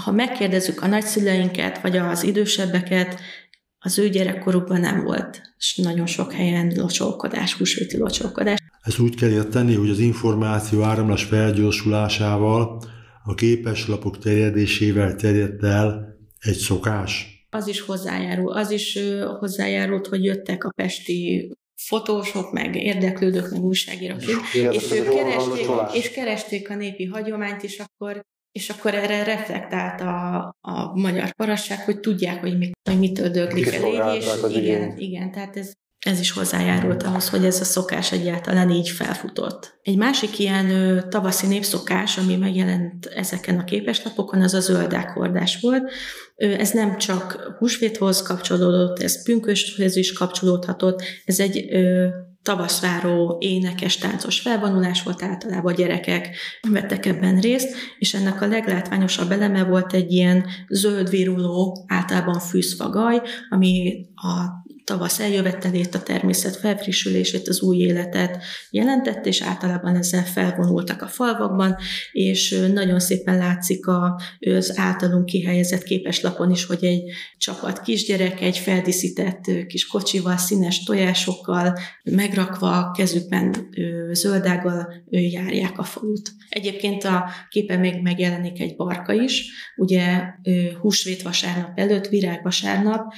ha 0.00 0.12
megkérdezzük 0.12 0.82
a 0.82 0.86
nagyszüleinket, 0.86 1.80
vagy 1.80 1.96
az 1.96 2.22
idősebbeket, 2.22 3.20
az 3.84 3.98
ő 3.98 4.08
gyerekkorukban 4.08 4.80
nem 4.80 5.04
volt 5.04 5.40
és 5.58 5.76
nagyon 5.76 6.06
sok 6.06 6.32
helyen 6.32 6.72
locsolkodás, 6.76 7.54
húsvéti 7.54 7.96
locsolkodás. 7.96 8.58
Ezt 8.82 8.98
úgy 8.98 9.14
kell 9.14 9.30
érteni, 9.30 9.74
hogy 9.74 9.90
az 9.90 9.98
információ 9.98 10.82
áramlás 10.82 11.24
felgyorsulásával, 11.24 12.82
a 13.24 13.34
képeslapok 13.34 14.18
terjedésével 14.18 15.14
terjedt 15.14 15.62
el 15.62 16.16
egy 16.40 16.56
szokás. 16.56 17.26
Az 17.50 17.66
is 17.66 17.80
hozzájárul, 17.80 18.52
az 18.52 18.70
is 18.70 18.98
hozzájárult, 19.38 20.06
hogy 20.06 20.24
jöttek 20.24 20.64
a 20.64 20.72
pesti 20.76 21.50
fotósok, 21.74 22.52
meg 22.52 22.76
érdeklődők, 22.76 23.50
meg 23.50 23.62
újságírók, 23.62 24.22
és, 24.22 24.54
és 24.54 24.92
ők 24.92 25.08
keresték, 25.08 25.66
és 25.92 26.10
keresték 26.10 26.70
a 26.70 26.76
népi 26.76 27.04
hagyományt, 27.04 27.62
és 27.62 27.78
akkor 27.78 28.24
és 28.54 28.70
akkor 28.70 28.94
erre 28.94 29.24
reflektált 29.24 30.00
a, 30.00 30.36
a 30.60 30.94
magyar 30.94 31.32
parasság, 31.32 31.78
hogy 31.78 32.00
tudják, 32.00 32.40
hogy, 32.40 32.58
mi, 32.58 32.70
hogy 32.90 32.98
mitől 32.98 33.28
döglik 33.28 33.72
el 33.72 34.14
így, 34.14 34.22
és 34.22 34.56
igen, 34.56 34.98
igen, 34.98 35.32
tehát 35.32 35.56
ez, 35.56 35.72
ez 35.98 36.20
is 36.20 36.30
hozzájárult 36.30 37.02
ahhoz, 37.02 37.28
hogy 37.28 37.44
ez 37.44 37.60
a 37.60 37.64
szokás 37.64 38.12
egyáltalán 38.12 38.70
így 38.70 38.88
felfutott. 38.88 39.78
Egy 39.82 39.96
másik 39.96 40.38
ilyen 40.38 40.70
ö, 40.70 41.08
tavaszi 41.08 41.46
népszokás, 41.46 42.18
ami 42.18 42.36
megjelent 42.36 43.06
ezeken 43.06 43.58
a 43.58 43.64
képeslapokon, 43.64 44.42
az 44.42 44.54
a 44.54 44.60
zöldákhordás 44.60 45.60
volt. 45.60 45.90
Ö, 46.36 46.52
ez 46.52 46.70
nem 46.70 46.98
csak 46.98 47.54
húsvéthoz 47.58 48.22
kapcsolódott, 48.22 49.02
ez 49.02 49.24
pünkösthöz 49.24 49.96
is 49.96 50.12
kapcsolódhatott, 50.12 51.02
ez 51.24 51.40
egy 51.40 51.66
ö, 51.70 52.08
tavaszváró 52.44 53.36
énekes, 53.40 53.96
táncos 53.96 54.40
felvonulás 54.40 55.02
volt, 55.02 55.22
általában 55.22 55.74
gyerekek 55.74 56.36
vettek 56.70 57.06
ebben 57.06 57.40
részt, 57.40 57.76
és 57.98 58.14
ennek 58.14 58.40
a 58.42 58.46
leglátványosabb 58.46 59.30
eleme 59.30 59.64
volt 59.64 59.92
egy 59.92 60.12
ilyen 60.12 60.46
zöld 60.68 61.10
viruló, 61.10 61.84
általában 61.86 62.38
fűzfagaj, 62.38 63.20
ami 63.48 64.06
a 64.14 64.64
tavasz 64.84 65.20
eljövetelét, 65.20 65.94
a 65.94 66.02
természet 66.02 66.56
felfrissülését, 66.56 67.48
az 67.48 67.60
új 67.60 67.76
életet 67.76 68.42
jelentett, 68.70 69.26
és 69.26 69.42
általában 69.42 69.96
ezzel 69.96 70.24
felvonultak 70.24 71.02
a 71.02 71.06
falvakban, 71.06 71.76
és 72.12 72.64
nagyon 72.72 73.00
szépen 73.00 73.38
látszik 73.38 73.86
az 74.38 74.78
általunk 74.78 75.26
kihelyezett 75.26 75.82
képeslapon 75.82 76.50
is, 76.50 76.64
hogy 76.64 76.84
egy 76.84 77.02
csapat 77.38 77.82
kisgyerek 77.82 78.40
egy 78.40 78.58
feldíszített 78.58 79.66
kis 79.66 79.86
kocsival, 79.86 80.36
színes 80.36 80.82
tojásokkal, 80.82 81.78
megrakva 82.02 82.90
kezükben 82.96 83.68
zöldággal 84.12 84.92
járják 85.10 85.78
a 85.78 85.82
falut. 85.82 86.32
Egyébként 86.48 87.04
a 87.04 87.24
képen 87.48 87.80
még 87.80 88.02
megjelenik 88.02 88.60
egy 88.60 88.76
barka 88.76 89.12
is, 89.12 89.44
ugye 89.76 90.22
húsvét 90.80 91.22
vasárnap 91.22 91.78
előtt, 91.78 92.08
virágvasárnap 92.08 93.12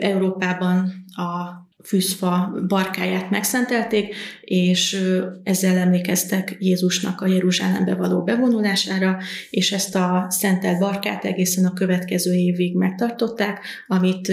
Európában 0.00 1.04
a 1.16 1.68
fűzfa 1.84 2.52
barkáját 2.68 3.30
megszentelték, 3.30 4.14
és 4.40 5.02
ezzel 5.42 5.76
emlékeztek 5.76 6.56
Jézusnak 6.58 7.20
a 7.20 7.26
Jeruzsálembe 7.26 7.94
való 7.94 8.22
bevonulására, 8.22 9.18
és 9.50 9.72
ezt 9.72 9.94
a 9.94 10.26
szentelt 10.28 10.78
barkát 10.78 11.24
egészen 11.24 11.64
a 11.64 11.72
következő 11.72 12.32
évig 12.34 12.76
megtartották, 12.76 13.60
amit 13.86 14.32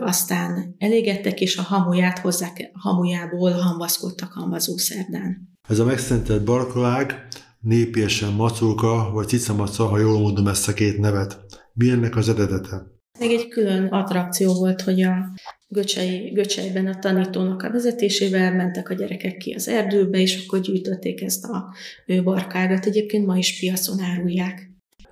aztán 0.00 0.74
elégettek, 0.78 1.40
és 1.40 1.56
a 1.56 1.62
hamuját 1.62 2.18
hozzák, 2.18 2.70
hamujából 2.72 3.50
hamvaszkodtak 3.50 4.32
hamvazószerdán. 4.32 5.48
Ez 5.68 5.78
a 5.78 5.84
megszentelt 5.84 6.44
barkalág 6.44 7.26
népiesen 7.60 8.32
macolka, 8.32 9.10
vagy 9.12 9.28
cicamaca, 9.28 9.84
ha 9.84 9.98
jól 9.98 10.20
mondom 10.20 10.46
ezt 10.46 10.68
a 10.68 10.72
két 10.72 10.98
nevet. 10.98 11.38
Mi 11.72 11.90
ennek 11.90 12.16
az 12.16 12.28
eredete? 12.28 12.94
Még 13.18 13.30
egy 13.30 13.48
külön 13.48 13.86
attrakció 13.86 14.54
volt, 14.54 14.80
hogy 14.80 15.02
a 15.02 15.14
Göcsei, 15.68 16.30
Göcseiben 16.34 16.86
a 16.86 16.98
tanítónak 16.98 17.62
a 17.62 17.70
vezetésével 17.70 18.54
mentek 18.54 18.90
a 18.90 18.94
gyerekek 18.94 19.36
ki 19.36 19.52
az 19.52 19.68
erdőbe, 19.68 20.18
és 20.20 20.44
akkor 20.44 20.60
gyűjtötték 20.60 21.22
ezt 21.22 21.44
a 21.44 21.74
barkágat. 22.24 22.86
Egyébként 22.86 23.26
ma 23.26 23.36
is 23.38 23.58
piacon 23.58 24.00
árulják. 24.00 24.70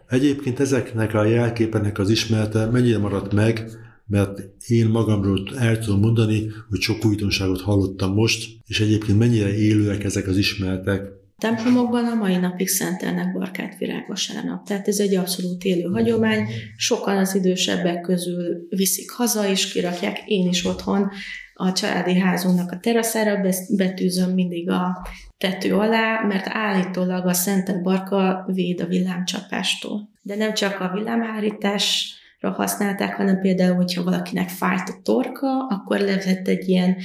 Egyébként 0.08 0.60
ezeknek 0.60 1.14
a 1.14 1.24
jelképenek 1.24 1.98
az 1.98 2.10
ismerete 2.10 2.66
mennyire 2.66 2.98
maradt 2.98 3.32
meg, 3.32 3.70
mert 4.06 4.40
én 4.66 4.86
magamról 4.86 5.48
el 5.58 5.78
tudom 5.78 6.00
mondani, 6.00 6.46
hogy 6.68 6.80
sok 6.80 7.04
újdonságot 7.04 7.60
hallottam 7.60 8.12
most, 8.12 8.50
és 8.66 8.80
egyébként 8.80 9.18
mennyire 9.18 9.56
élőek 9.56 10.04
ezek 10.04 10.26
az 10.26 10.36
ismertek 10.36 11.02
templomokban 11.44 12.04
a 12.04 12.14
mai 12.14 12.36
napig 12.36 12.68
szentelnek 12.68 13.32
barkát 13.32 13.78
virágvasárnap. 13.78 14.66
Tehát 14.66 14.88
ez 14.88 14.98
egy 14.98 15.14
abszolút 15.14 15.64
élő 15.64 15.90
hagyomány. 15.90 16.46
Sokan 16.76 17.16
az 17.16 17.34
idősebbek 17.34 18.00
közül 18.00 18.66
viszik 18.68 19.10
haza, 19.10 19.48
és 19.48 19.72
kirakják 19.72 20.22
én 20.26 20.48
is 20.48 20.64
otthon 20.64 21.10
a 21.54 21.72
családi 21.72 22.18
házunknak 22.18 22.72
a 22.72 22.78
teraszára, 22.78 23.40
betűzöm 23.76 24.30
mindig 24.30 24.70
a 24.70 25.06
tető 25.38 25.74
alá, 25.74 26.24
mert 26.28 26.46
állítólag 26.48 27.26
a 27.26 27.32
szentelt 27.32 27.82
barka 27.82 28.44
véd 28.46 28.80
a 28.80 28.86
villámcsapástól. 28.86 30.08
De 30.22 30.36
nem 30.36 30.54
csak 30.54 30.80
a 30.80 30.90
villámhárítás 30.94 32.14
használták, 32.40 33.14
hanem 33.14 33.40
például, 33.40 33.74
hogyha 33.74 34.02
valakinek 34.02 34.48
fájt 34.48 34.88
a 34.88 35.00
torka, 35.02 35.66
akkor 35.66 35.98
levett 35.98 36.48
egy 36.48 36.68
ilyen 36.68 36.96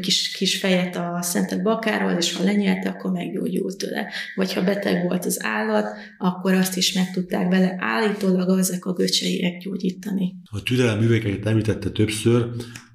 kis, 0.00 0.30
kis 0.30 0.58
fejet 0.58 0.96
a 0.96 1.18
szentek 1.22 1.62
bakáról, 1.62 2.10
és 2.10 2.32
ha 2.32 2.44
lenyelte, 2.44 2.88
akkor 2.88 3.10
meggyógyult 3.10 3.76
tőle. 3.76 4.06
Vagy 4.34 4.52
ha 4.52 4.64
beteg 4.64 5.02
volt 5.02 5.24
az 5.24 5.44
állat, 5.44 5.86
akkor 6.18 6.52
azt 6.52 6.76
is 6.76 6.92
meg 6.92 7.10
tudták 7.10 7.48
vele 7.48 7.76
állítólag 7.78 8.58
ezek 8.58 8.84
a 8.84 8.92
göcseiek 8.92 9.58
gyógyítani. 9.62 10.34
A 10.50 10.62
türelem 10.62 11.02
üvegeket 11.02 11.46
említette 11.46 11.90
többször, 11.90 12.48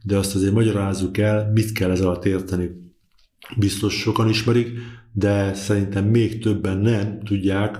de 0.03 0.17
azt 0.17 0.35
azért 0.35 0.53
magyarázzuk 0.53 1.17
el, 1.17 1.51
mit 1.53 1.71
kell 1.71 1.91
ez 1.91 2.01
alatt 2.01 2.25
érteni. 2.25 2.69
Biztos 3.57 3.99
sokan 3.99 4.29
ismerik, 4.29 4.69
de 5.11 5.53
szerintem 5.53 6.05
még 6.05 6.41
többen 6.41 6.77
nem 6.77 7.19
tudják, 7.23 7.77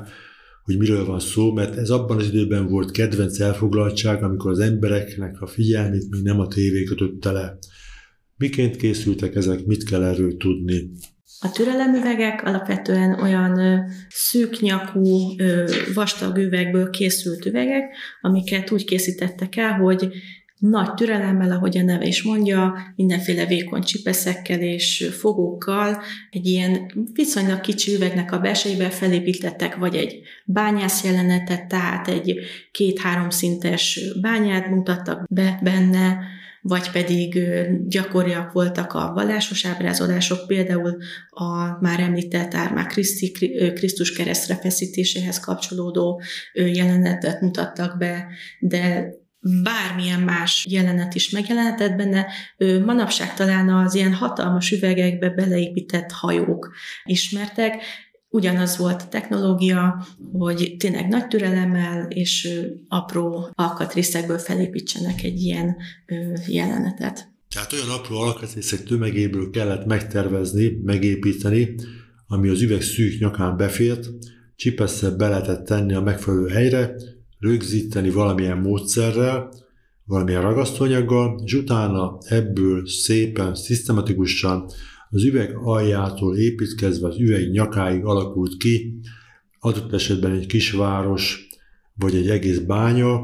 hogy 0.64 0.78
miről 0.78 1.06
van 1.06 1.20
szó, 1.20 1.54
mert 1.54 1.76
ez 1.76 1.90
abban 1.90 2.18
az 2.18 2.28
időben 2.28 2.68
volt 2.68 2.92
kedvenc 2.92 3.40
elfoglaltság, 3.40 4.24
amikor 4.24 4.52
az 4.52 4.60
embereknek 4.60 5.42
a 5.42 5.48
figyelmét 5.48 6.10
még 6.10 6.22
nem 6.22 6.40
a 6.40 6.48
tévé 6.48 6.84
kötötte 6.84 7.32
le. 7.32 7.58
Miként 8.38 8.76
készültek 8.76 9.36
ezek, 9.36 9.66
mit 9.66 9.84
kell 9.84 10.04
erről 10.04 10.38
tudni? 10.38 10.92
A 11.40 11.52
türelemüvegek 11.52 12.44
alapvetően 12.44 13.20
olyan 13.20 13.86
szűk 14.10 14.60
nyakú, 14.60 15.36
vastag 15.94 16.38
üvegből 16.38 16.90
készült 16.90 17.46
üvegek, 17.46 17.84
amiket 18.22 18.72
úgy 18.72 18.86
készítettek 18.86 19.56
el, 19.56 19.72
hogy 19.72 20.10
nagy 20.60 20.94
türelemmel, 20.94 21.52
ahogy 21.52 21.78
a 21.78 21.84
neve 21.84 22.06
is 22.06 22.24
mondja, 22.24 22.78
mindenféle 22.96 23.46
vékony 23.46 23.82
csipeszekkel 23.82 24.62
és 24.62 25.10
fogókkal 25.12 26.02
egy 26.30 26.46
ilyen 26.46 26.92
viszonylag 27.14 27.62
kicsi 27.62 27.96
üvegnek 27.96 28.32
a 28.32 28.40
belsejébe 28.40 28.90
felépítettek 28.90 29.76
vagy 29.76 29.96
egy 29.96 30.20
bányász 30.46 31.04
jelenetet, 31.04 31.68
tehát 31.68 32.08
egy 32.08 32.40
két-három 32.72 33.30
szintes 33.30 34.00
bányát 34.22 34.70
mutattak 34.70 35.26
be 35.30 35.60
benne, 35.64 36.18
vagy 36.68 36.92
pedig 36.92 37.40
gyakoriak 37.88 38.52
voltak 38.52 38.94
a 38.94 39.12
vallásos 39.14 39.66
ábrázolások, 39.66 40.48
például 40.48 40.98
a 41.30 41.82
már 41.82 42.00
említett 42.00 42.54
Ármák 42.54 42.88
Kriszti, 42.88 43.32
Krisztus 43.74 44.14
keresztre 44.14 44.56
feszítéséhez 44.56 45.40
kapcsolódó 45.40 46.22
jelenetet 46.54 47.42
mutattak 47.42 47.98
be, 47.98 48.28
de 48.60 49.10
bármilyen 49.64 50.20
más 50.20 50.66
jelenet 50.70 51.16
is 51.16 51.30
megjelenhetett 51.30 51.96
benne. 51.96 52.28
Manapság 52.86 53.34
talán 53.34 53.70
az 53.70 53.96
ilyen 53.96 54.14
hatalmas 54.14 54.72
üvegekbe 54.72 55.30
beleépített 55.30 56.12
hajók 56.12 56.74
ismertek, 57.04 57.84
ugyanaz 58.36 58.78
volt 58.78 59.02
a 59.02 59.08
technológia, 59.10 60.06
hogy 60.34 60.76
tényleg 60.80 61.08
nagy 61.08 61.28
türelemmel 61.28 62.08
és 62.10 62.50
apró 62.88 63.50
alkatrészekből 63.54 64.38
felépítsenek 64.38 65.24
egy 65.24 65.40
ilyen 65.40 65.76
jelenetet. 66.48 67.34
Tehát 67.54 67.74
olyan 67.74 67.90
apró 67.90 68.18
alkatrészek 68.18 68.84
tömegéből 68.84 69.50
kellett 69.50 69.86
megtervezni, 69.86 70.80
megépíteni, 70.84 71.76
ami 72.28 72.50
az 72.50 72.62
üveg 72.62 72.82
szűk 72.82 73.20
nyakán 73.20 73.58
befért, 73.58 74.10
csipesszel 74.56 75.16
be 75.16 75.28
lehetett 75.28 75.66
tenni 75.66 75.94
a 75.94 76.02
megfelelő 76.02 76.48
helyre, 76.48 76.96
rögzíteni 77.40 78.10
valamilyen 78.10 78.58
módszerrel, 78.58 79.54
valamilyen 80.06 80.42
ragasztóanyaggal, 80.42 81.42
és 81.46 81.54
utána 81.54 82.18
ebből 82.26 82.88
szépen, 82.88 83.56
szisztematikusan 83.56 84.66
az 85.10 85.24
üveg 85.24 85.56
aljától 85.56 86.38
építkezve 86.38 87.08
az 87.08 87.20
üveg 87.20 87.50
nyakáig 87.50 88.04
alakult 88.04 88.58
ki, 88.58 89.00
adott 89.60 89.94
esetben 89.94 90.32
egy 90.32 90.46
kisváros, 90.46 91.48
vagy 91.96 92.16
egy 92.16 92.30
egész 92.30 92.60
bánya, 92.60 93.20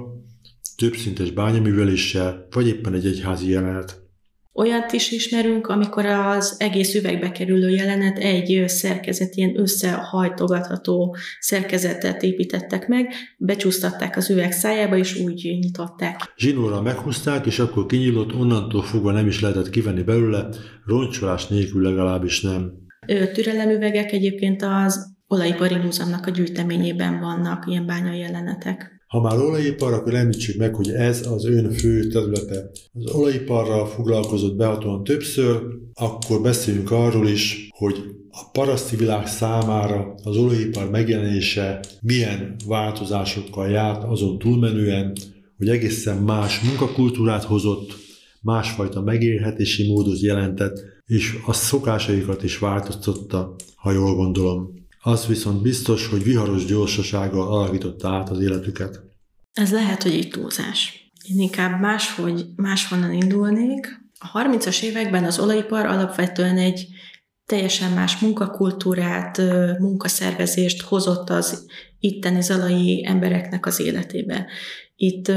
többszintes 0.76 1.32
bányaműveléssel, 1.32 2.48
vagy 2.50 2.68
éppen 2.68 2.94
egy 2.94 3.06
egyházi 3.06 3.50
jelenet. 3.50 4.11
Olyat 4.54 4.92
is 4.92 5.12
ismerünk, 5.12 5.68
amikor 5.68 6.06
az 6.06 6.56
egész 6.60 6.96
üvegbe 6.96 7.32
kerülő 7.32 7.70
jelenet 7.70 8.18
egy 8.18 8.64
szerkezet, 8.68 9.36
ilyen 9.36 9.60
összehajtogatható 9.60 11.16
szerkezetet 11.40 12.24
építettek 12.24 12.88
meg, 12.88 13.14
becsúsztatták 13.38 14.18
az 14.18 14.30
üveg 14.30 14.52
szájába, 14.52 14.98
és 14.98 15.16
úgy 15.16 15.58
nyitották. 15.62 16.34
Zsinóra 16.38 16.82
meghúzták, 16.82 17.46
és 17.46 17.60
akkor 17.60 17.86
kinyílott, 17.86 18.34
onnantól 18.34 18.84
fogva 18.84 19.12
nem 19.12 19.28
is 19.28 19.42
lehetett 19.42 19.70
kivenni 19.70 20.04
belőle, 20.04 20.48
roncsolás 20.86 21.48
nélkül 21.48 21.82
legalábbis 21.82 22.42
nem. 22.42 22.72
Türelemüvegek 23.34 24.12
egyébként 24.12 24.62
az 24.62 25.16
Olajipari 25.28 25.76
Múzeumnak 25.76 26.26
a 26.26 26.32
gyűjteményében 26.32 27.20
vannak 27.20 27.64
ilyen 27.68 27.86
bánya 27.86 28.14
jelenetek. 28.14 29.01
Ha 29.12 29.22
már 29.22 29.38
olajipar, 29.38 29.94
akkor 29.94 30.14
említsük 30.14 30.58
meg, 30.58 30.76
hogy 30.76 30.90
ez 30.90 31.28
az 31.28 31.46
ön 31.46 31.72
fő 31.72 32.08
területe. 32.08 32.70
Az 32.94 33.12
olajiparral 33.12 33.88
foglalkozott 33.88 34.56
behatóan 34.56 35.04
többször, 35.04 35.62
akkor 35.94 36.42
beszéljünk 36.42 36.92
arról 36.92 37.28
is, 37.28 37.68
hogy 37.70 37.96
a 38.30 38.50
paraszti 38.52 38.96
világ 38.96 39.28
számára 39.28 40.16
az 40.24 40.38
olajipar 40.38 40.90
megjelenése 40.90 41.80
milyen 42.02 42.56
változásokkal 42.68 43.70
járt 43.70 44.04
azon 44.04 44.38
túlmenően, 44.38 45.14
hogy 45.58 45.70
egészen 45.70 46.18
más 46.18 46.62
munkakultúrát 46.62 47.44
hozott, 47.44 47.94
másfajta 48.42 49.02
megélhetési 49.02 49.88
módot 49.88 50.20
jelentett, 50.20 50.84
és 51.06 51.38
a 51.46 51.54
szokásaikat 51.54 52.44
is 52.44 52.58
változtatta, 52.58 53.56
ha 53.76 53.92
jól 53.92 54.16
gondolom. 54.16 54.81
Az 55.02 55.26
viszont 55.26 55.62
biztos, 55.62 56.08
hogy 56.08 56.24
viharos 56.24 56.66
gyorsasággal 56.66 57.48
alakította 57.48 58.10
át 58.10 58.30
az 58.30 58.40
életüket. 58.40 59.02
Ez 59.54 59.72
lehet, 59.72 60.04
hogy 60.04 60.14
egy 60.14 60.30
túlzás. 60.30 61.12
Én 61.30 61.40
inkább 61.40 61.80
máshogy, 61.80 62.46
máshonnan 62.56 63.14
indulnék. 63.14 64.00
A 64.20 64.40
30-as 64.40 64.82
években 64.82 65.24
az 65.24 65.40
olajipar 65.40 65.86
alapvetően 65.86 66.58
egy 66.58 66.88
teljesen 67.46 67.92
más 67.92 68.18
munkakultúrát, 68.18 69.42
munkaszervezést 69.80 70.82
hozott 70.82 71.30
az 71.30 71.66
itteni 72.00 72.42
zalai 72.42 73.06
embereknek 73.06 73.66
az 73.66 73.80
életébe. 73.80 74.46
Itt 74.96 75.32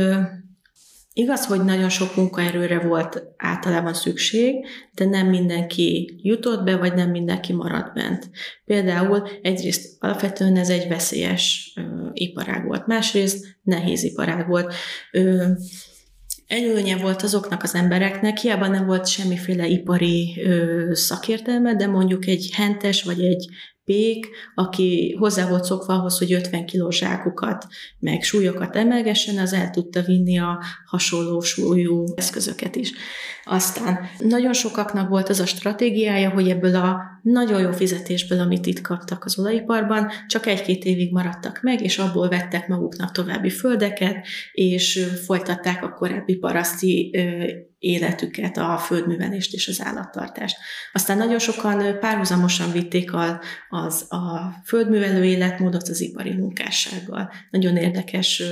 Igaz, 1.16 1.46
hogy 1.46 1.64
nagyon 1.64 1.88
sok 1.88 2.16
munkaerőre 2.16 2.78
volt 2.78 3.22
általában 3.36 3.94
szükség, 3.94 4.54
de 4.92 5.04
nem 5.04 5.28
mindenki 5.28 6.18
jutott 6.22 6.64
be, 6.64 6.76
vagy 6.76 6.94
nem 6.94 7.10
mindenki 7.10 7.52
maradt 7.52 7.94
bent. 7.94 8.30
Például 8.64 9.28
egyrészt 9.42 9.96
alapvetően 9.98 10.56
ez 10.56 10.68
egy 10.68 10.88
veszélyes 10.88 11.72
ö, 11.76 11.80
iparág 12.12 12.64
volt, 12.64 12.86
másrészt 12.86 13.58
nehéz 13.62 14.02
iparág 14.02 14.48
volt. 14.48 14.74
Ö, 15.12 15.44
előnye 16.46 16.96
volt 16.96 17.22
azoknak 17.22 17.62
az 17.62 17.74
embereknek, 17.74 18.38
hiába 18.38 18.68
nem 18.68 18.86
volt 18.86 19.06
semmiféle 19.06 19.66
ipari 19.66 20.42
ö, 20.44 20.88
szakértelme, 20.92 21.74
de 21.74 21.86
mondjuk 21.86 22.26
egy 22.26 22.50
hentes 22.52 23.02
vagy 23.02 23.24
egy 23.24 23.48
pék, 23.84 24.26
aki 24.54 25.16
hozzá 25.18 25.48
volt 25.48 25.64
szokva 25.64 25.94
ahhoz, 25.94 26.18
hogy 26.18 26.32
50 26.32 26.66
kilós 26.66 26.96
zsákokat, 26.96 27.66
meg 27.98 28.22
súlyokat 28.22 28.76
emelgessen, 28.76 29.38
az 29.38 29.52
el 29.52 29.70
tudta 29.70 30.02
vinni 30.02 30.38
a 30.38 30.62
hasonló 30.86 31.40
súlyú 31.40 32.04
eszközöket 32.14 32.76
is. 32.76 32.92
Aztán 33.44 33.98
nagyon 34.18 34.52
sokaknak 34.52 35.08
volt 35.08 35.28
az 35.28 35.40
a 35.40 35.46
stratégiája, 35.46 36.30
hogy 36.30 36.48
ebből 36.48 36.74
a 36.74 37.00
nagyon 37.22 37.60
jó 37.60 37.72
fizetésből, 37.72 38.40
amit 38.40 38.66
itt 38.66 38.80
kaptak 38.80 39.24
az 39.24 39.38
olajiparban, 39.38 40.10
csak 40.26 40.46
egy-két 40.46 40.84
évig 40.84 41.12
maradtak 41.12 41.60
meg, 41.62 41.82
és 41.82 41.98
abból 41.98 42.28
vettek 42.28 42.68
maguknak 42.68 43.12
további 43.12 43.50
földeket, 43.50 44.26
és 44.52 45.06
folytatták 45.24 45.84
a 45.84 45.92
korábbi 45.92 46.36
paraszti 46.36 47.16
életüket, 47.84 48.56
a 48.56 48.78
földművelést 48.78 49.54
és 49.54 49.68
az 49.68 49.80
állattartást. 49.82 50.56
Aztán 50.92 51.16
nagyon 51.16 51.38
sokan 51.38 51.98
párhuzamosan 52.00 52.72
vitték 52.72 53.12
a, 53.12 53.40
az, 53.68 54.12
a 54.12 54.54
földművelő 54.64 55.24
életmódot 55.24 55.88
az 55.88 56.00
ipari 56.00 56.32
munkássággal. 56.32 57.30
Nagyon 57.50 57.76
érdekes 57.76 58.42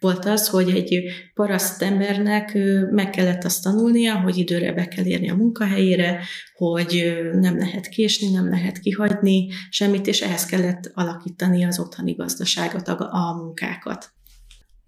volt 0.00 0.24
az, 0.24 0.48
hogy 0.48 0.70
egy 0.70 1.02
paraszt 1.34 1.82
embernek 1.82 2.58
meg 2.90 3.10
kellett 3.10 3.44
azt 3.44 3.62
tanulnia, 3.62 4.20
hogy 4.20 4.36
időre 4.36 4.72
be 4.72 4.88
kell 4.88 5.04
érni 5.04 5.30
a 5.30 5.34
munkahelyére, 5.34 6.20
hogy 6.56 7.20
nem 7.32 7.58
lehet 7.58 7.88
késni, 7.88 8.30
nem 8.30 8.48
lehet 8.48 8.78
kihagyni 8.78 9.48
semmit, 9.70 10.06
és 10.06 10.20
ehhez 10.20 10.46
kellett 10.46 10.90
alakítani 10.94 11.64
az 11.64 11.78
otthoni 11.78 12.12
gazdaságot, 12.12 12.88
a, 12.88 13.08
a 13.12 13.36
munkákat. 13.36 14.12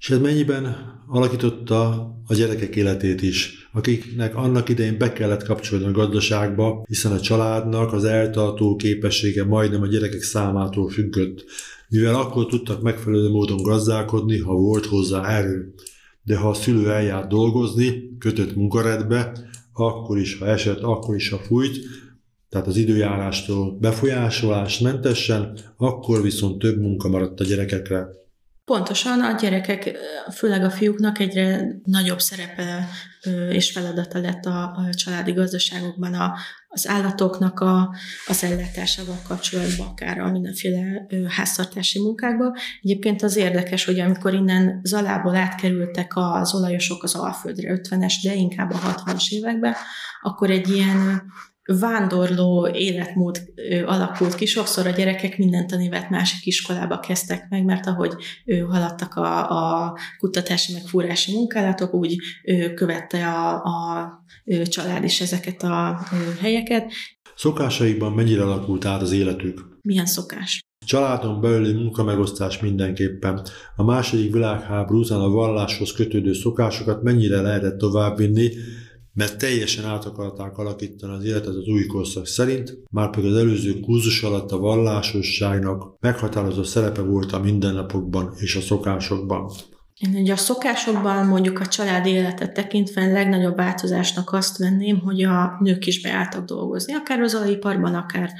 És 0.02 0.10
ez 0.10 0.18
mennyiben 0.18 0.76
alakította 1.06 1.88
a 2.26 2.34
gyerekek 2.34 2.76
életét 2.76 3.22
is, 3.22 3.68
akiknek 3.72 4.36
annak 4.36 4.68
idején 4.68 4.98
be 4.98 5.12
kellett 5.12 5.42
kapcsolni 5.42 5.84
a 5.84 5.90
gazdaságba, 5.90 6.84
hiszen 6.88 7.12
a 7.12 7.20
családnak 7.20 7.92
az 7.92 8.04
eltartó 8.04 8.76
képessége 8.76 9.44
majdnem 9.44 9.82
a 9.82 9.86
gyerekek 9.86 10.22
számától 10.22 10.88
függött, 10.88 11.44
mivel 11.88 12.14
akkor 12.14 12.46
tudtak 12.46 12.82
megfelelő 12.82 13.28
módon 13.28 13.62
gazdálkodni, 13.62 14.38
ha 14.38 14.52
volt 14.52 14.86
hozzá 14.86 15.28
erő. 15.28 15.74
De 16.22 16.36
ha 16.36 16.48
a 16.48 16.54
szülő 16.54 16.90
eljárt 16.90 17.28
dolgozni, 17.28 18.16
kötött 18.18 18.56
munkaredbe, 18.56 19.32
akkor 19.72 20.18
is, 20.18 20.38
ha 20.38 20.46
esett, 20.46 20.80
akkor 20.80 21.14
is, 21.14 21.28
ha 21.28 21.38
fújt, 21.38 21.78
tehát 22.48 22.66
az 22.66 22.76
időjárástól 22.76 23.78
befolyásolás 23.80 24.78
mentesen, 24.78 25.58
akkor 25.76 26.22
viszont 26.22 26.58
több 26.58 26.80
munka 26.80 27.08
maradt 27.08 27.40
a 27.40 27.44
gyerekekre. 27.44 28.20
Pontosan 28.72 29.20
a 29.20 29.32
gyerekek, 29.40 29.96
főleg 30.35 30.64
a 30.64 30.70
fiúknak 30.70 31.18
egyre 31.18 31.66
nagyobb 31.85 32.20
szerepe 32.20 32.88
és 33.50 33.70
feladata 33.70 34.18
lett 34.18 34.44
a, 34.44 34.88
családi 34.92 35.32
gazdaságokban 35.32 36.14
a, 36.14 36.35
az 36.68 36.88
állatoknak 36.88 37.61
a, 37.61 37.94
az 38.26 38.44
ellátásával 38.44 39.18
kapcsolatban, 39.28 39.87
akár 39.87 40.18
a 40.18 40.30
mindenféle 40.30 41.06
háztartási 41.28 42.00
munkákba. 42.00 42.56
Egyébként 42.82 43.22
az 43.22 43.37
érdekes, 43.37 43.85
hogy 43.85 44.00
amikor 44.00 44.35
innen 44.35 44.80
Zalából 44.82 45.37
átkerültek 45.37 46.12
az 46.14 46.54
olajosok 46.54 47.02
az 47.02 47.14
Alföldre 47.14 47.80
50-es, 47.82 48.14
de 48.22 48.35
inkább 48.35 48.72
a 48.72 48.78
60-as 48.78 49.28
években, 49.28 49.74
akkor 50.20 50.50
egy 50.50 50.68
ilyen 50.68 51.22
vándorló 51.81 52.68
életmód 52.68 53.42
alakult 53.87 54.35
ki. 54.35 54.46
Sokszor 54.46 54.87
a 54.87 54.90
gyerekek 54.90 55.38
minden 55.38 55.66
tanévet 55.66 56.11
másik 56.11 56.46
iskolába 56.46 56.98
kezdtek 56.98 57.46
meg, 57.48 57.64
mert 57.64 57.87
ahogy 57.87 58.12
haladtak 58.68 59.14
a, 59.14 59.51
a 59.51 59.98
kutatási 60.18 60.72
meg 60.72 60.83
fúrási 60.83 61.33
munkálatok, 61.33 61.94
úgy 61.94 62.16
követte 62.75 63.27
a, 63.27 63.55
a 63.55 64.25
család 64.64 65.05
is 65.05 65.20
ezeket 65.20 65.62
a 65.62 66.01
helyeket. 66.40 66.92
Szokásaikban 67.37 68.12
mennyire 68.12 68.42
alakult 68.42 68.85
át 68.85 69.03
az 69.03 69.12
életük? 69.12 69.79
Milyen 69.83 70.07
szokás? 70.07 70.61
Családon 70.87 71.40
belüli 71.40 71.72
munkamegosztás 71.72 72.61
mindenképpen. 72.61 73.46
A 73.77 73.85
második 73.85 74.33
világháború 74.33 74.98
után 74.98 75.20
a 75.20 75.29
valláshoz 75.29 75.92
kötődő 75.92 76.33
szokásokat 76.33 77.03
mennyire 77.03 77.40
lehetett 77.40 77.79
továbbvinni, 77.79 78.51
mert 79.12 79.38
teljesen 79.38 79.85
át 79.85 80.05
akarták 80.05 80.59
alakítani 80.59 81.12
az 81.12 81.25
életet 81.25 81.55
az 81.55 81.66
új 81.66 81.87
korszak 81.87 82.27
szerint, 82.27 82.79
már 82.90 83.11
pedig 83.11 83.31
az 83.31 83.37
előző 83.37 83.81
kurzus 83.81 84.22
alatt 84.22 84.51
a 84.51 84.59
vallásosságnak 84.59 85.96
meghatározó 86.01 86.62
szerepe 86.62 87.01
volt 87.01 87.33
a 87.33 87.38
mindennapokban 87.38 88.35
és 88.37 88.57
a 88.57 88.61
szokásokban. 88.61 89.51
Én 90.02 90.14
ugye 90.20 90.32
a 90.32 90.36
szokásokban 90.36 91.26
mondjuk 91.26 91.60
a 91.60 91.66
családi 91.66 92.10
életet 92.10 92.52
tekintve 92.52 93.06
legnagyobb 93.06 93.56
változásnak 93.56 94.32
azt 94.32 94.58
venném, 94.58 95.00
hogy 95.00 95.22
a 95.22 95.56
nők 95.60 95.86
is 95.86 96.00
beálltak 96.00 96.44
dolgozni, 96.44 96.92
akár 96.92 97.20
az 97.20 97.34
alajiparban, 97.34 97.94
akár 97.94 98.30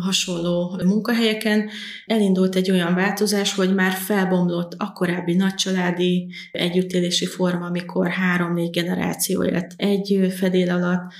hasonló 0.00 0.80
munkahelyeken. 0.84 1.68
Elindult 2.06 2.54
egy 2.54 2.70
olyan 2.70 2.94
változás, 2.94 3.54
hogy 3.54 3.74
már 3.74 3.92
felbomlott 3.92 4.74
a 4.78 4.92
korábbi 4.92 5.34
nagycsaládi 5.34 6.32
együttélési 6.52 7.26
forma, 7.26 7.66
amikor 7.66 8.08
három-négy 8.08 8.70
generáció 8.70 9.44
élt 9.44 9.72
egy 9.76 10.34
fedél 10.38 10.70
alatt, 10.70 11.12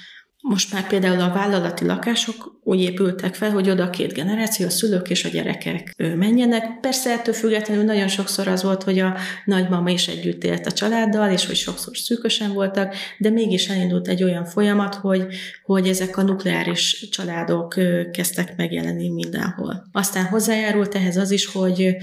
most 0.47 0.73
már 0.73 0.87
például 0.87 1.21
a 1.21 1.33
vállalati 1.33 1.85
lakások 1.85 2.61
úgy 2.63 2.81
épültek 2.81 3.35
fel, 3.35 3.51
hogy 3.51 3.71
oda 3.71 3.91
két 3.91 4.13
generáció, 4.13 4.67
a 4.67 4.71
szülők 4.71 5.11
és 5.11 5.25
a 5.25 5.29
gyerekek 5.29 5.95
menjenek. 5.97 6.81
Persze 6.81 7.11
ettől 7.11 7.35
függetlenül 7.35 7.85
nagyon 7.85 8.09
sokszor 8.09 8.49
az 8.49 8.63
volt, 8.63 8.83
hogy 8.83 8.99
a 8.99 9.17
nagymama 9.45 9.91
is 9.91 10.09
együtt 10.09 10.45
élt 10.45 10.67
a 10.67 10.73
családdal, 10.73 11.31
és 11.31 11.47
hogy 11.47 11.57
sokszor 11.57 11.97
szűkösen 11.97 12.53
voltak, 12.53 12.95
de 13.19 13.31
mégis 13.31 13.69
elindult 13.69 14.09
egy 14.09 14.23
olyan 14.23 14.45
folyamat, 14.45 14.95
hogy, 14.95 15.27
hogy 15.63 15.89
ezek 15.89 16.17
a 16.17 16.23
nukleáris 16.23 17.09
családok 17.11 17.75
kezdtek 18.13 18.57
megjelenni 18.57 19.09
mindenhol. 19.09 19.89
Aztán 19.93 20.25
hozzájárult 20.25 20.95
ehhez 20.95 21.17
az 21.17 21.31
is, 21.31 21.47
hogy 21.47 21.97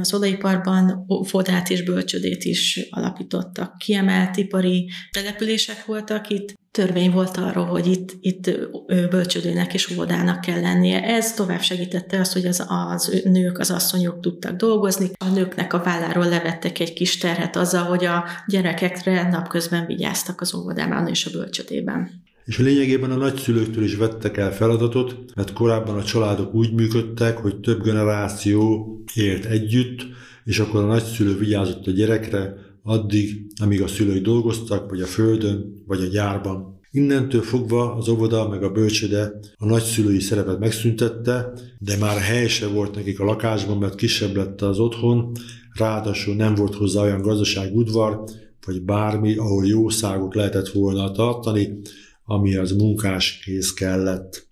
az 0.00 0.14
olajiparban 0.14 1.06
fodát 1.24 1.70
és 1.70 1.82
bölcsödét 1.82 2.44
is 2.44 2.86
alapítottak. 2.90 3.78
Kiemelt 3.78 4.36
ipari 4.36 4.90
települések 5.10 5.84
voltak 5.84 6.30
itt, 6.30 6.56
törvény 6.70 7.10
volt 7.10 7.36
arról, 7.36 7.64
hogy 7.64 7.86
itt, 7.86 8.16
itt 8.20 8.50
bölcsödőnek 8.86 9.74
és 9.74 9.90
óvodának 9.90 10.40
kell 10.40 10.60
lennie. 10.60 11.02
Ez 11.02 11.34
tovább 11.34 11.60
segítette 11.60 12.20
azt, 12.20 12.32
hogy 12.32 12.46
az, 12.46 12.64
az 12.68 13.22
nők, 13.24 13.58
az 13.58 13.70
asszonyok 13.70 14.20
tudtak 14.20 14.56
dolgozni. 14.56 15.10
A 15.18 15.28
nőknek 15.28 15.72
a 15.72 15.82
válláról 15.82 16.28
levettek 16.28 16.78
egy 16.78 16.92
kis 16.92 17.16
terhet 17.18 17.56
azzal, 17.56 17.84
hogy 17.84 18.04
a 18.04 18.24
gyerekekre 18.46 19.28
napközben 19.28 19.86
vigyáztak 19.86 20.40
az 20.40 20.54
óvodában 20.54 21.06
és 21.06 21.26
a 21.26 21.30
bölcsödében. 21.30 22.26
És 22.44 22.58
lényegében 22.58 23.10
a 23.10 23.16
nagyszülőktől 23.16 23.84
is 23.84 23.96
vettek 23.96 24.36
el 24.36 24.52
feladatot, 24.52 25.14
mert 25.34 25.52
korábban 25.52 25.96
a 25.96 26.04
családok 26.04 26.54
úgy 26.54 26.72
működtek, 26.72 27.36
hogy 27.36 27.60
több 27.60 27.82
generáció 27.82 28.86
élt 29.14 29.44
együtt, 29.44 30.06
és 30.44 30.58
akkor 30.58 30.82
a 30.82 30.86
nagyszülő 30.86 31.36
vigyázott 31.38 31.86
a 31.86 31.90
gyerekre, 31.90 32.54
addig, 32.88 33.46
amíg 33.62 33.82
a 33.82 33.86
szülők 33.86 34.22
dolgoztak, 34.22 34.90
vagy 34.90 35.00
a 35.00 35.06
földön, 35.06 35.82
vagy 35.86 36.00
a 36.00 36.06
gyárban. 36.06 36.80
Innentől 36.90 37.42
fogva 37.42 37.94
az 37.94 38.08
óvoda 38.08 38.48
meg 38.48 38.62
a 38.62 38.70
bölcsöde 38.70 39.32
a 39.56 39.66
nagyszülői 39.66 40.20
szerepet 40.20 40.58
megszüntette, 40.58 41.52
de 41.78 41.96
már 41.96 42.18
hely 42.18 42.48
se 42.48 42.66
volt 42.66 42.94
nekik 42.94 43.20
a 43.20 43.24
lakásban, 43.24 43.78
mert 43.78 43.94
kisebb 43.94 44.36
lett 44.36 44.62
az 44.62 44.78
otthon, 44.78 45.32
ráadásul 45.74 46.34
nem 46.34 46.54
volt 46.54 46.74
hozzá 46.74 47.02
olyan 47.02 47.22
gazdaságudvar, 47.22 48.24
vagy 48.66 48.82
bármi, 48.82 49.36
ahol 49.36 49.66
jószágot 49.66 50.34
lehetett 50.34 50.68
volna 50.68 51.10
tartani, 51.10 51.78
ami 52.24 52.56
az 52.56 52.72
munkás 52.72 53.38
kész 53.44 53.72
kellett. 53.72 54.47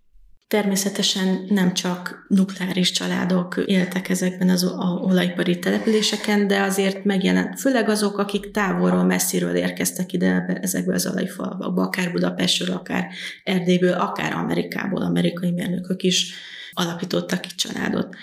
Természetesen 0.49 1.47
nem 1.49 1.75
csak 1.75 2.27
nukleáris 2.29 2.91
családok 2.91 3.63
éltek 3.65 4.09
ezekben 4.09 4.49
az 4.49 4.65
olajipari 5.01 5.59
településeken, 5.59 6.47
de 6.47 6.63
azért 6.63 7.05
megjelent, 7.05 7.61
főleg 7.61 7.89
azok, 7.89 8.19
akik 8.19 8.51
távolról, 8.51 9.05
messziről 9.05 9.55
érkeztek 9.55 10.13
ide 10.13 10.59
ezekbe 10.63 10.95
az 10.95 11.07
olajfalvakba, 11.07 11.83
akár 11.83 12.13
Budapestről, 12.13 12.77
akár 12.77 13.07
Erdélyből, 13.45 13.93
akár 13.93 14.33
Amerikából, 14.33 15.03
amerikai 15.03 15.51
mérnökök 15.51 16.03
is 16.03 16.35
alapítottak 16.73 17.47
itt 17.47 17.57
családot. 17.57 18.17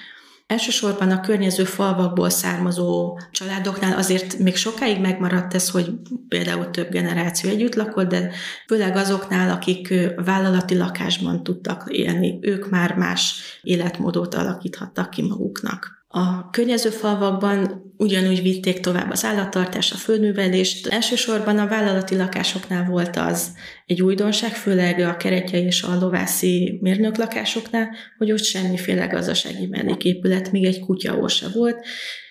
Elsősorban 0.46 1.12
a 1.12 1.20
környező 1.20 1.64
falvakból 1.64 2.30
származó 2.30 3.20
családoknál 3.32 3.98
azért 3.98 4.38
még 4.38 4.56
sokáig 4.56 5.00
megmaradt 5.00 5.54
ez, 5.54 5.70
hogy 5.70 5.92
például 6.28 6.70
több 6.70 6.90
generáció 6.90 7.50
együtt 7.50 7.76
lakott, 7.76 8.10
de 8.10 8.32
főleg 8.68 8.96
azoknál, 8.96 9.50
akik 9.50 9.94
vállalati 10.16 10.78
lakásban 10.78 11.44
tudtak 11.44 11.84
élni, 11.88 12.40
ők 12.42 12.70
már 12.70 12.96
más 12.96 13.42
életmódot 13.62 14.36
alakíthattak 14.36 15.10
ki 15.10 15.22
maguknak. 15.22 16.03
A 16.16 16.50
környező 16.50 16.90
falvakban 16.90 17.92
ugyanúgy 17.98 18.42
vitték 18.42 18.80
tovább 18.80 19.12
az 19.12 19.26
állattartás, 19.26 19.92
a 19.92 19.96
földművelést. 19.96 20.88
Elsősorban 20.88 21.58
a 21.58 21.68
vállalati 21.68 22.16
lakásoknál 22.16 22.86
volt 22.90 23.16
az 23.16 23.54
egy 23.86 24.02
újdonság, 24.02 24.52
főleg 24.52 25.00
a 25.00 25.18
keretje 25.18 25.66
és 25.66 25.84
a 25.84 25.98
lovászi 26.00 26.78
mérnök 26.82 27.18
lakásoknál, 27.18 27.90
hogy 28.18 28.32
ott 28.32 28.44
semmiféle 28.44 29.06
gazdasági 29.06 29.66
melléképület, 29.66 30.52
még 30.52 30.66
egy 30.66 30.80
kutya 30.80 31.28
se 31.28 31.48
volt. 31.54 31.86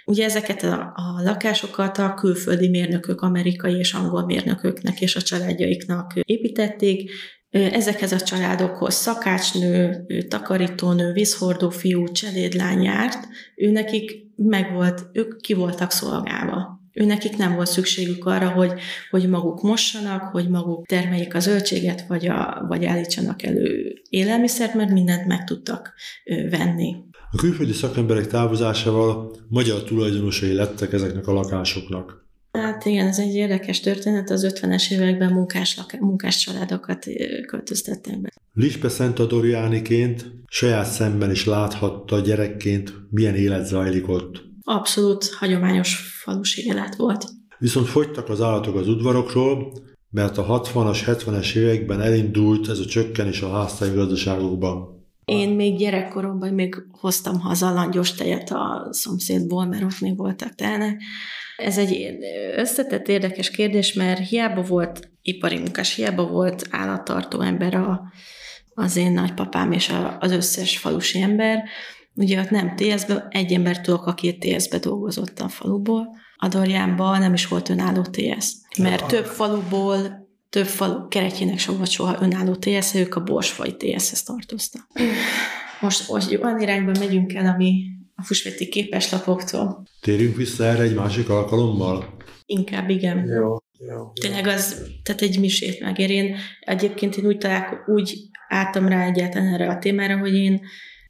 Ugye 0.05 0.25
ezeket 0.25 0.62
a, 0.62 0.92
a 0.95 1.23
lakásokat 1.23 1.99
a 1.99 2.14
külföldi 2.14 2.68
mérnökök, 2.68 3.21
amerikai 3.21 3.79
és 3.79 3.92
angol 3.92 4.25
mérnököknek 4.25 5.01
és 5.01 5.16
a 5.16 5.23
családjaiknak 5.23 6.12
építették, 6.25 7.11
Ezekhez 7.53 8.12
a 8.12 8.21
családokhoz 8.21 8.95
szakácsnő, 8.95 10.07
takarítónő, 10.29 11.12
vízhordó 11.12 11.71
fiú, 11.71 12.12
cselédlány 12.12 12.83
járt, 12.83 13.29
ő 13.57 13.71
nekik 13.71 14.27
meg 14.37 14.73
volt, 14.73 15.07
ők 15.12 15.41
ki 15.41 15.55
voltak 15.55 15.91
szolgálva. 15.91 16.81
Ő 16.93 17.05
nekik 17.05 17.37
nem 17.37 17.55
volt 17.55 17.69
szükségük 17.69 18.25
arra, 18.25 18.49
hogy, 18.49 18.73
hogy 19.11 19.29
maguk 19.29 19.62
mossanak, 19.62 20.23
hogy 20.23 20.49
maguk 20.49 20.87
termeljék 20.87 21.35
a 21.35 21.41
zöldséget, 21.41 22.07
vagy, 22.07 22.27
a, 22.27 22.65
vagy 22.69 22.85
állítsanak 22.85 23.43
elő 23.43 23.95
élelmiszert, 24.09 24.75
mert 24.75 24.91
mindent 24.91 25.27
meg 25.27 25.45
tudtak 25.45 25.95
venni. 26.51 26.97
A 27.31 27.37
külföldi 27.37 27.73
szakemberek 27.73 28.27
távozásával 28.27 29.37
magyar 29.49 29.83
tulajdonosai 29.83 30.53
lettek 30.53 30.93
ezeknek 30.93 31.27
a 31.27 31.33
lakásoknak. 31.33 32.22
Hát 32.53 32.85
igen, 32.85 33.07
ez 33.07 33.19
egy 33.19 33.35
érdekes 33.35 33.81
történet. 33.81 34.31
Az 34.31 34.47
50-es 34.55 34.91
években 34.91 35.33
munkás, 35.33 35.81
munkás 36.01 36.37
családokat 36.37 37.07
költöztettek 37.47 38.21
be. 38.21 38.33
Lispe 38.55 38.88
Szentadorjániként 38.88 40.31
saját 40.47 40.87
szemben 40.87 41.31
is 41.31 41.45
láthatta 41.45 42.21
gyerekként, 42.21 42.93
milyen 43.11 43.35
élet 43.35 43.67
zajlik 43.67 44.09
ott. 44.09 44.43
Abszolút 44.62 45.25
hagyományos 45.25 45.95
falusi 46.23 46.67
élet 46.67 46.97
volt. 46.97 47.25
Viszont 47.59 47.87
fogytak 47.87 48.29
az 48.29 48.41
állatok 48.41 48.77
az 48.77 48.88
udvarokról, 48.88 49.73
mert 50.11 50.38
a 50.38 50.61
60-as, 50.62 50.99
70-es 51.07 51.55
években 51.55 52.01
elindult 52.01 52.69
ez 52.69 52.79
a 52.79 52.85
csökkenés 52.85 53.43
a 53.43 53.53
háztáji 53.53 53.95
gazdaságokban. 53.95 55.02
Én 55.25 55.49
még 55.49 55.77
gyerekkoromban 55.77 56.55
még 56.55 56.75
hoztam 56.91 57.41
haza 57.41 57.73
langyos 57.73 58.15
tejet 58.15 58.51
a 58.51 58.89
szomszédból, 58.91 59.65
mert 59.65 59.83
ott 59.83 60.01
még 60.01 60.17
voltak 60.17 60.55
telnek, 60.55 61.01
ez 61.57 61.79
egy 61.79 62.19
összetett 62.57 63.09
érdekes 63.09 63.51
kérdés, 63.51 63.93
mert 63.93 64.29
hiába 64.29 64.63
volt 64.63 65.11
ipari 65.23 65.59
munkás, 65.59 65.95
hiába 65.95 66.27
volt 66.27 66.69
állattartó 66.71 67.41
ember 67.41 67.75
a, 67.75 68.13
az 68.75 68.97
én 68.97 69.13
nagypapám 69.13 69.73
és 69.73 69.89
a, 69.89 70.17
az 70.21 70.33
összes 70.33 70.79
falusi 70.79 71.21
ember, 71.21 71.63
ugye 72.15 72.41
ott 72.41 72.51
nem 72.51 72.77
TS-be, 72.77 73.27
egy 73.31 73.53
ember 73.53 73.81
tudok, 73.81 74.07
aki 74.07 74.39
TS-be 74.39 74.79
dolgozott 74.79 75.41
a 75.41 75.49
faluból, 75.49 76.09
a 76.37 76.49
Dorjánban 76.49 77.19
nem 77.19 77.33
is 77.33 77.47
volt 77.47 77.69
önálló 77.69 78.03
TS, 78.03 78.47
mert 78.79 79.07
több 79.07 79.25
faluból 79.25 80.22
több 80.53 80.67
falu 80.67 81.09
keretjének 81.09 81.59
sem 81.59 81.77
volt 81.77 81.91
soha 81.91 82.17
önálló 82.21 82.55
TS, 82.55 82.95
ők 82.95 83.17
a 83.17 83.23
borsfai 83.23 83.77
TS-hez 83.77 84.23
tartoztak. 84.23 84.87
Most, 85.81 86.09
most 86.09 86.38
olyan 86.43 86.61
irányba 86.61 86.93
megyünk 86.99 87.35
el, 87.35 87.47
ami 87.47 87.85
a 88.15 88.23
fusvéti 88.23 88.69
képeslapoktól. 88.69 89.87
Térjünk 90.01 90.37
vissza 90.37 90.65
erre 90.65 90.83
egy 90.83 90.95
másik 90.95 91.29
alkalommal? 91.29 92.17
Inkább 92.47 92.88
igen. 92.88 93.27
Jó, 93.27 93.57
jó. 93.88 94.12
Tényleg 94.21 94.47
az, 94.47 94.83
tehát 95.03 95.23
egy 95.23 95.41
misét 95.41 95.81
megér. 95.81 96.11
Én 96.11 96.37
egyébként 96.61 97.17
én 97.17 97.27
úgy, 97.27 97.38
találko, 97.38 97.93
úgy 97.93 98.19
álltam 98.49 98.88
rá 98.88 99.05
egyáltalán 99.05 99.55
erre 99.55 99.69
a 99.69 99.79
témára, 99.79 100.19
hogy 100.19 100.35
én 100.35 100.61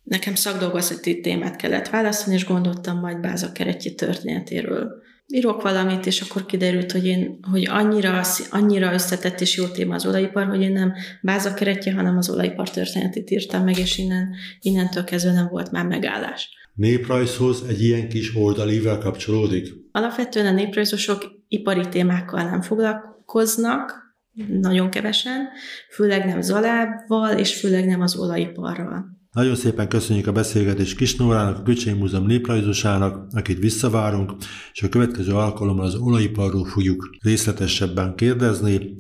nekem 0.03 0.35
szakdolgozati 0.35 1.21
témát 1.21 1.57
kellett 1.57 1.89
választani, 1.89 2.35
és 2.35 2.47
gondoltam 2.47 2.99
majd 2.99 3.21
Báza 3.21 3.53
keretje 3.53 3.93
történetéről. 3.93 5.03
Írok 5.27 5.63
valamit, 5.63 6.07
és 6.07 6.21
akkor 6.21 6.47
kiderült, 6.47 6.93
hogy 6.93 7.07
én, 7.07 7.39
hogy 7.51 7.69
annyira, 7.69 8.21
annyira 8.51 8.93
összetett 8.93 9.41
és 9.41 9.57
jó 9.57 9.67
téma 9.67 9.95
az 9.95 10.07
olajipar, 10.07 10.47
hogy 10.47 10.61
én 10.61 10.73
nem 10.73 10.93
Báza 11.23 11.55
keretje, 11.55 11.95
hanem 11.95 12.17
az 12.17 12.31
olajipar 12.31 12.71
történetét 12.71 13.31
írtam 13.31 13.65
meg, 13.65 13.79
és 13.79 13.99
innen, 13.99 14.35
innentől 14.61 15.05
kezdve 15.05 15.33
nem 15.33 15.49
volt 15.49 15.71
már 15.71 15.87
megállás 15.87 16.61
néprajzhoz 16.75 17.65
egy 17.69 17.83
ilyen 17.83 18.09
kis 18.09 18.37
oldalível 18.37 18.99
kapcsolódik? 18.99 19.73
Alapvetően 19.93 20.47
a 20.47 20.53
néprajzosok 20.53 21.25
ipari 21.49 21.89
témákkal 21.89 22.43
nem 22.43 22.61
foglalkoznak, 22.61 24.01
nagyon 24.49 24.91
kevesen, 24.91 25.49
főleg 25.91 26.27
nem 26.27 26.41
zalábval, 26.41 27.39
és 27.39 27.61
főleg 27.61 27.87
nem 27.87 28.01
az 28.01 28.17
olajiparral. 28.17 29.22
Nagyon 29.33 29.55
szépen 29.55 29.89
köszönjük 29.89 30.27
a 30.27 30.33
beszélgetést 30.33 30.97
Kisnórának, 30.97 31.59
a 31.59 31.63
Köcsény 31.63 31.97
Múzeum 31.97 32.27
néprajzosának, 32.27 33.27
akit 33.31 33.59
visszavárunk, 33.59 34.33
és 34.73 34.83
a 34.83 34.89
következő 34.89 35.35
alkalommal 35.35 35.85
az 35.85 35.95
olajiparról 35.95 36.65
fogjuk 36.65 37.17
részletesebben 37.23 38.15
kérdezni. 38.15 38.97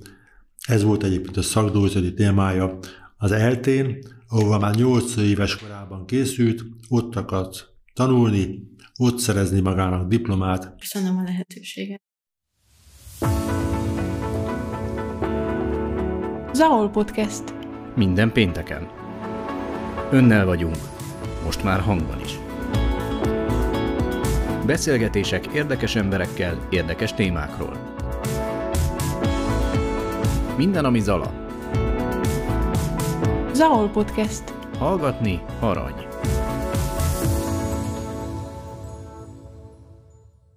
Ez 0.66 0.82
volt 0.82 1.02
egyébként 1.02 1.36
a 1.36 1.42
szakdolgozati 1.42 2.14
témája 2.14 2.78
az 3.16 3.32
eltén, 3.32 3.98
ahova 4.28 4.58
már 4.58 4.74
8 4.74 5.16
éves 5.16 5.56
korában 5.56 6.06
készült, 6.06 6.64
ott 6.88 7.16
akart 7.16 7.68
tanulni, 7.94 8.62
ott 8.98 9.18
szerezni 9.18 9.60
magának 9.60 10.08
diplomát. 10.08 10.74
Köszönöm 10.78 11.16
a 11.16 11.22
lehetőséget. 11.22 12.02
Zahol 16.52 16.88
Podcast. 16.88 17.54
Minden 17.96 18.32
pénteken. 18.32 19.01
Önnel 20.12 20.46
vagyunk, 20.46 20.76
most 21.44 21.62
már 21.62 21.80
hangban 21.80 22.20
is. 22.20 22.38
Beszélgetések 24.66 25.46
érdekes 25.46 25.96
emberekkel, 25.96 26.66
érdekes 26.70 27.14
témákról. 27.14 27.76
Minden, 30.56 30.84
ami 30.84 31.00
Zala. 31.00 31.32
Zahol 33.52 33.88
Podcast. 33.88 34.42
Hallgatni 34.78 35.40
arany. 35.60 36.11